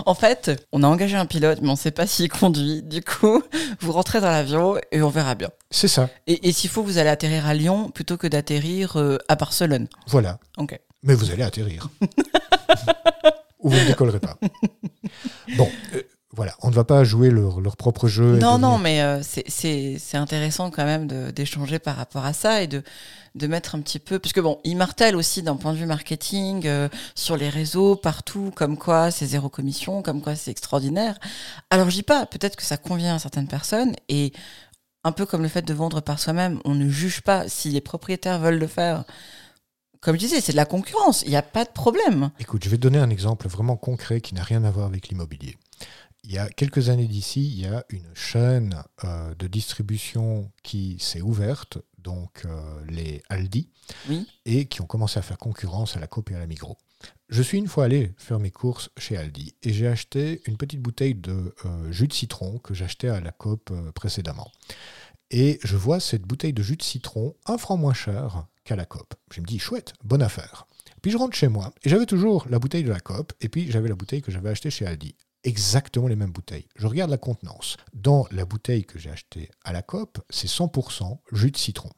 En 0.06 0.14
fait, 0.14 0.52
on 0.72 0.84
a 0.84 0.88
engagé 0.88 1.18
un 1.18 1.26
pilote, 1.26 1.60
mais 1.62 1.70
on 1.70 1.72
ne 1.72 1.78
sait 1.78 1.92
pas 1.92 2.06
s'il 2.06 2.30
conduit. 2.30 2.84
Du 2.84 3.02
coup, 3.02 3.42
vous 3.80 3.92
rentrez 3.92 4.22
dans 4.22 4.30
l'avion 4.30 4.78
et 4.92 5.02
on 5.02 5.10
verra 5.10 5.36
bien. 5.36 5.50
C'est 5.72 5.88
ça. 5.88 6.10
Et, 6.28 6.48
et 6.48 6.52
s'il 6.52 6.70
faut, 6.70 6.84
vous 6.84 7.00
allez 7.00 7.10
atterrir 7.10 7.48
à 7.48 7.54
Lyon 7.54 7.90
plutôt 7.90 8.16
que 8.16 8.28
d'atterrir 8.28 8.98
euh, 8.98 9.18
à 9.28 9.36
Barcelone. 9.36 9.88
Voilà. 10.08 10.40
Ok. 10.58 10.80
Mais 11.04 11.16
vous 11.16 11.32
allez 11.32 11.44
atterrir. 11.44 11.90
Ou 13.60 13.70
vous 13.70 13.78
ne 13.78 13.86
décollerez 13.86 14.20
pas. 14.20 14.38
Bon, 15.58 15.70
euh, 15.96 16.02
voilà, 16.38 16.56
on 16.62 16.70
ne 16.70 16.74
va 16.76 16.84
pas 16.86 17.04
jouer 17.04 17.30
leur, 17.32 17.60
leur 17.60 17.76
propre 17.76 18.08
jeu. 18.08 18.38
Non, 18.38 18.54
devenir- 18.54 18.60
non, 18.60 18.78
mais 18.78 19.02
euh, 19.02 19.22
c'est- 19.24 20.16
intéressant 20.16 20.72
quand 20.72 20.86
même 20.86 21.08
d'échanger 21.34 21.80
par 21.80 21.96
rapport 21.98 22.24
à 22.26 22.32
ça 22.32 22.62
et 22.62 22.68
de, 22.68 22.82
de 23.36 23.48
mettre 23.48 23.76
un 23.76 23.82
petit 23.82 24.00
peu. 24.00 24.20
Parce 24.20 24.32
que 24.34 24.40
bon, 24.40 24.60
ils 24.64 24.78
martèlent 24.78 25.16
aussi 25.16 25.42
d'un 25.44 25.56
point 25.56 25.74
de 25.74 25.78
vue 25.78 25.86
marketing, 25.88 26.66
euh, 26.68 26.88
sur 27.16 27.36
les 27.38 27.50
réseaux, 27.50 27.96
partout, 27.96 28.52
comme 28.56 28.78
quoi 28.78 29.12
c'est 29.12 29.26
zéro 29.26 29.50
commission, 29.50 30.02
comme 30.04 30.22
quoi 30.22 30.36
c'est 30.36 30.52
extraordinaire. 30.52 31.18
Alors 31.72 31.90
je 31.90 31.96
dis 31.96 32.04
pas, 32.04 32.26
peut-être 32.26 32.56
que 32.56 32.64
ça 32.64 32.78
convient 32.78 33.16
à 33.16 33.20
certaines 33.20 33.48
personnes 33.48 33.94
et 34.08 34.32
un 35.04 35.12
peu 35.12 35.26
comme 35.26 35.42
le 35.42 35.50
fait 35.50 35.64
de 35.64 35.74
vendre 35.74 36.02
par 36.02 36.20
soi-même, 36.20 36.60
on 36.66 36.76
ne 36.76 36.88
juge 36.90 37.22
pas 37.22 37.50
si 37.50 37.70
les 37.70 37.82
propriétaires 37.82 38.40
veulent 38.40 38.60
le 38.60 38.68
faire. 38.68 39.04
Comme 40.02 40.16
je 40.16 40.20
disais, 40.20 40.42
c'est 40.42 40.52
de 40.52 40.58
la 40.58 40.66
concurrence, 40.66 41.24
il 41.24 41.30
n'y 41.30 41.36
a 41.36 41.42
pas 41.42 41.66
de 41.66 41.72
problème. 41.72 42.30
Écoute, 42.40 42.64
je 42.64 42.70
vais 42.70 42.78
te 42.78 42.82
donner 42.84 43.00
un 43.00 43.10
exemple 43.10 43.48
vraiment 43.48 43.76
concret 43.78 44.22
qui 44.22 44.36
n'a 44.36 44.44
rien 44.44 44.64
à 44.64 44.70
voir 44.70 44.86
avec 44.86 45.08
l'immobilier. 45.10 45.58
Il 46.30 46.34
y 46.34 46.40
a 46.40 46.50
quelques 46.50 46.90
années 46.90 47.08
d'ici, 47.08 47.48
il 47.48 47.62
y 47.62 47.66
a 47.66 47.86
une 47.90 48.14
chaîne 48.14 48.84
euh, 49.06 49.34
de 49.36 49.48
distribution 49.48 50.52
qui 50.62 50.98
s'est 51.00 51.22
ouverte, 51.22 51.78
donc 52.00 52.42
euh, 52.44 52.82
les 52.90 53.24
Aldi, 53.30 53.70
Oui. 54.10 54.28
et 54.46 54.66
qui 54.66 54.82
ont 54.82 54.86
commencé 54.86 55.18
à 55.18 55.22
faire 55.22 55.38
concurrence 55.38 55.96
à 55.96 56.02
la 56.02 56.08
Coop 56.08 56.30
et 56.30 56.36
à 56.36 56.40
la 56.40 56.46
Migros. 56.46 56.78
Je 57.30 57.42
suis 57.42 57.58
une 57.58 57.70
fois 57.70 57.86
allé 57.86 58.14
faire 58.18 58.40
mes 58.40 58.52
courses 58.52 58.90
chez 58.98 59.16
Aldi 59.16 59.56
et 59.64 59.72
j'ai 59.72 59.88
acheté 59.88 60.42
une 60.48 60.58
petite 60.58 60.82
bouteille 60.82 61.16
de 61.16 61.56
euh, 61.66 61.92
jus 61.94 62.10
de 62.10 62.14
citron 62.14 62.58
que 62.58 62.74
j'achetais 62.74 63.08
à 63.08 63.22
la 63.22 63.32
Coop 63.32 63.72
précédemment. 63.94 64.52
Et 65.32 65.60
je 65.64 65.78
vois 65.78 66.02
cette 66.02 66.24
bouteille 66.24 66.54
de 66.54 66.62
jus 66.64 66.76
de 66.76 66.84
citron 66.84 67.36
un 67.46 67.58
franc 67.58 67.78
moins 67.78 67.94
cher 67.94 68.48
qu'à 68.66 68.76
la 68.76 68.86
Coop. 68.86 69.14
Je 69.34 69.40
me 69.40 69.46
dis, 69.46 69.60
chouette, 69.60 69.94
bonne 70.04 70.22
affaire. 70.22 70.68
Puis 71.02 71.12
je 71.12 71.18
rentre 71.18 71.38
chez 71.38 71.48
moi 71.48 71.74
et 71.84 71.90
j'avais 71.90 72.06
toujours 72.06 72.46
la 72.50 72.60
bouteille 72.60 72.84
de 72.84 72.90
la 72.92 73.00
Coop 73.00 73.32
et 73.40 73.48
puis 73.48 73.72
j'avais 73.72 73.88
la 73.88 73.96
bouteille 73.96 74.22
que 74.22 74.32
j'avais 74.32 74.50
achetée 74.50 74.70
chez 74.72 74.86
Aldi. 74.86 75.16
Exactement 75.44 76.08
les 76.08 76.16
mêmes 76.16 76.32
bouteilles. 76.32 76.68
Je 76.76 76.88
regarde 76.88 77.12
la 77.12 77.18
contenance. 77.18 77.78
Dans 77.94 78.28
la 78.32 78.46
bouteille 78.46 78.86
que 78.86 79.00
j'ai 79.00 79.12
achetée 79.12 79.50
à 79.64 79.72
la 79.72 79.82
Coop, 79.82 80.20
c'est 80.30 80.50
100% 80.50 81.20
jus 81.32 81.52
de 81.52 81.58
citron. 81.58 81.90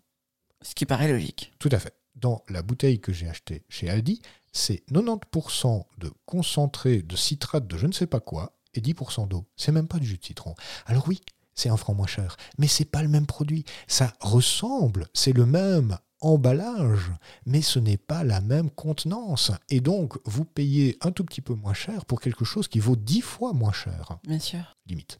Ce 0.61 0.75
qui 0.75 0.85
paraît 0.85 1.07
logique. 1.07 1.53
Tout 1.59 1.69
à 1.71 1.79
fait. 1.79 1.95
Dans 2.15 2.43
la 2.49 2.61
bouteille 2.61 2.99
que 2.99 3.13
j'ai 3.13 3.29
achetée 3.29 3.63
chez 3.69 3.89
Aldi, 3.89 4.21
c'est 4.51 4.83
90% 4.91 5.85
de 5.97 6.11
concentré 6.25 7.01
de 7.01 7.15
citrate 7.15 7.67
de 7.67 7.77
je 7.77 7.87
ne 7.87 7.93
sais 7.93 8.07
pas 8.07 8.19
quoi 8.19 8.57
et 8.73 8.81
10% 8.81 9.27
d'eau. 9.27 9.47
C'est 9.55 9.71
même 9.71 9.87
pas 9.87 9.99
du 9.99 10.07
jus 10.07 10.17
de 10.17 10.25
citron. 10.25 10.53
Alors 10.85 11.07
oui, 11.07 11.21
c'est 11.55 11.69
un 11.69 11.77
franc 11.77 11.93
moins 11.93 12.07
cher, 12.07 12.37
mais 12.57 12.67
c'est 12.67 12.85
pas 12.85 13.01
le 13.01 13.09
même 13.09 13.25
produit. 13.25 13.63
Ça 13.87 14.13
ressemble, 14.19 15.07
c'est 15.13 15.33
le 15.33 15.45
même 15.45 15.97
emballage, 16.21 17.11
mais 17.45 17.61
ce 17.61 17.79
n'est 17.79 17.97
pas 17.97 18.23
la 18.23 18.41
même 18.41 18.69
contenance. 18.69 19.51
Et 19.69 19.79
donc, 19.81 20.17
vous 20.25 20.45
payez 20.45 20.97
un 21.01 21.11
tout 21.11 21.23
petit 21.23 21.41
peu 21.41 21.53
moins 21.53 21.73
cher 21.73 22.05
pour 22.05 22.21
quelque 22.21 22.45
chose 22.45 22.67
qui 22.67 22.79
vaut 22.79 22.95
10 22.95 23.21
fois 23.21 23.53
moins 23.53 23.71
cher, 23.73 24.19
Bien 24.27 24.39
sûr. 24.39 24.77
limite. 24.85 25.19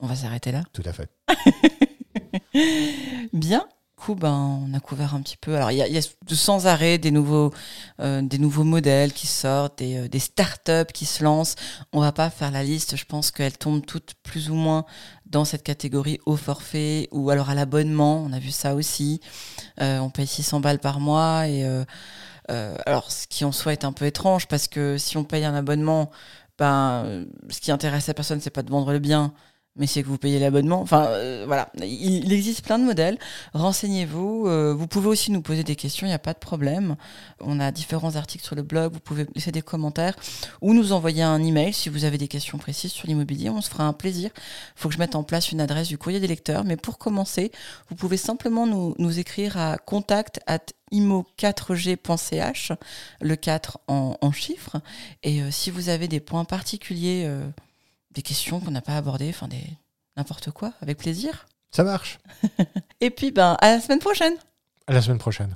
On 0.00 0.06
va 0.06 0.14
s'arrêter 0.16 0.52
là. 0.52 0.62
Tout 0.72 0.82
à 0.84 0.92
fait. 0.92 1.10
Bien. 3.32 3.66
Du 3.98 4.04
coup, 4.04 4.14
ben, 4.14 4.62
on 4.64 4.74
a 4.74 4.78
couvert 4.78 5.16
un 5.16 5.20
petit 5.22 5.36
peu. 5.36 5.56
Alors, 5.56 5.72
il 5.72 5.78
y 5.78 5.98
a, 5.98 6.00
sans 6.28 6.68
arrêt 6.68 6.98
des 6.98 7.10
nouveaux, 7.10 7.52
euh, 7.98 8.22
des 8.22 8.38
nouveaux 8.38 8.62
modèles 8.62 9.12
qui 9.12 9.26
sortent, 9.26 9.78
des, 9.78 9.96
euh, 9.96 10.08
des 10.08 10.20
startups 10.20 10.92
qui 10.94 11.04
se 11.04 11.24
lancent. 11.24 11.56
On 11.92 12.00
va 12.00 12.12
pas 12.12 12.30
faire 12.30 12.52
la 12.52 12.62
liste. 12.62 12.94
Je 12.94 13.04
pense 13.04 13.32
qu'elles 13.32 13.58
tombent 13.58 13.84
toutes 13.84 14.14
plus 14.22 14.50
ou 14.50 14.54
moins 14.54 14.84
dans 15.26 15.44
cette 15.44 15.64
catégorie 15.64 16.20
au 16.26 16.36
forfait 16.36 17.08
ou 17.10 17.28
alors 17.30 17.50
à 17.50 17.56
l'abonnement. 17.56 18.22
On 18.24 18.32
a 18.32 18.38
vu 18.38 18.52
ça 18.52 18.76
aussi. 18.76 19.20
Euh, 19.80 19.98
on 19.98 20.10
paye 20.10 20.28
600 20.28 20.60
balles 20.60 20.78
par 20.78 21.00
mois 21.00 21.48
et 21.48 21.66
alors, 22.48 23.10
ce 23.10 23.26
qui 23.26 23.44
en 23.44 23.52
soi 23.52 23.72
est 23.72 23.84
un 23.84 23.92
peu 23.92 24.06
étrange 24.06 24.46
parce 24.46 24.68
que 24.68 24.96
si 24.96 25.16
on 25.16 25.24
paye 25.24 25.44
un 25.44 25.54
abonnement, 25.54 26.10
ben, 26.56 27.26
ce 27.50 27.60
qui 27.60 27.72
intéresse 27.72 28.06
la 28.06 28.14
personne, 28.14 28.40
c'est 28.40 28.50
pas 28.50 28.62
de 28.62 28.70
vendre 28.70 28.92
le 28.92 29.00
bien, 29.00 29.34
mais 29.78 29.86
c'est 29.86 30.02
que 30.02 30.08
vous 30.08 30.18
payez 30.18 30.38
l'abonnement. 30.38 30.80
Enfin, 30.80 31.06
euh, 31.06 31.44
voilà, 31.46 31.70
il, 31.80 32.24
il 32.24 32.32
existe 32.32 32.64
plein 32.64 32.78
de 32.78 32.84
modèles. 32.84 33.18
Renseignez-vous. 33.54 34.46
euh, 34.46 34.74
vous 34.74 34.86
pouvez 34.86 35.08
aussi 35.08 35.30
nous 35.30 35.42
poser 35.42 35.64
des 35.64 35.76
questions, 35.76 36.06
il 36.06 36.10
n'y 36.10 36.14
a 36.14 36.18
pas 36.18 36.34
de 36.34 36.38
problème. 36.38 36.96
On 37.40 37.60
a 37.60 37.70
différents 37.72 38.16
articles 38.16 38.44
sur 38.44 38.56
le 38.56 38.62
blog, 38.62 38.92
vous 38.92 39.00
pouvez 39.00 39.26
laisser 39.34 39.52
des 39.52 39.62
commentaires 39.62 40.14
ou 40.60 40.74
nous 40.74 40.92
envoyer 40.92 41.22
un 41.22 41.42
email 41.42 41.72
si 41.72 41.88
vous 41.88 42.04
avez 42.04 42.18
des 42.18 42.28
questions 42.28 42.58
précises 42.58 42.92
sur 42.92 43.06
l'immobilier. 43.06 43.50
On 43.50 43.60
se 43.60 43.70
fera 43.70 43.84
un 43.84 43.92
plaisir. 43.92 44.30
Il 44.36 44.80
faut 44.80 44.88
que 44.88 44.94
je 44.94 44.98
mette 44.98 45.14
en 45.14 45.22
place 45.22 45.52
une 45.52 45.60
adresse 45.60 45.88
du 45.88 45.98
courrier 45.98 46.20
des 46.20 46.26
lecteurs. 46.26 46.64
Mais 46.64 46.76
pour 46.76 46.98
commencer, 46.98 47.52
vous 47.88 47.96
pouvez 47.96 48.16
simplement 48.16 48.66
nous, 48.66 48.94
nous 48.98 49.18
écrire 49.18 49.56
à 49.56 49.78
contact 49.78 50.40
at 50.46 50.58
imo4g.ch, 50.92 52.72
le 53.20 53.36
4 53.36 53.78
en, 53.88 54.16
en 54.20 54.32
chiffres. 54.32 54.76
Et 55.22 55.42
euh, 55.42 55.50
si 55.50 55.70
vous 55.70 55.88
avez 55.88 56.08
des 56.08 56.20
points 56.20 56.44
particuliers, 56.44 57.24
euh, 57.26 57.46
des 58.18 58.22
questions 58.22 58.58
qu'on 58.58 58.72
n'a 58.72 58.80
pas 58.80 58.96
abordées, 58.96 59.28
enfin 59.28 59.46
des 59.46 59.62
n'importe 60.16 60.50
quoi, 60.50 60.72
avec 60.82 60.98
plaisir. 60.98 61.46
Ça 61.70 61.84
marche. 61.84 62.18
Et 63.00 63.10
puis, 63.10 63.30
ben, 63.30 63.56
à 63.60 63.70
la 63.70 63.80
semaine 63.80 64.00
prochaine. 64.00 64.34
À 64.88 64.92
la 64.92 65.00
semaine 65.00 65.18
prochaine. 65.18 65.54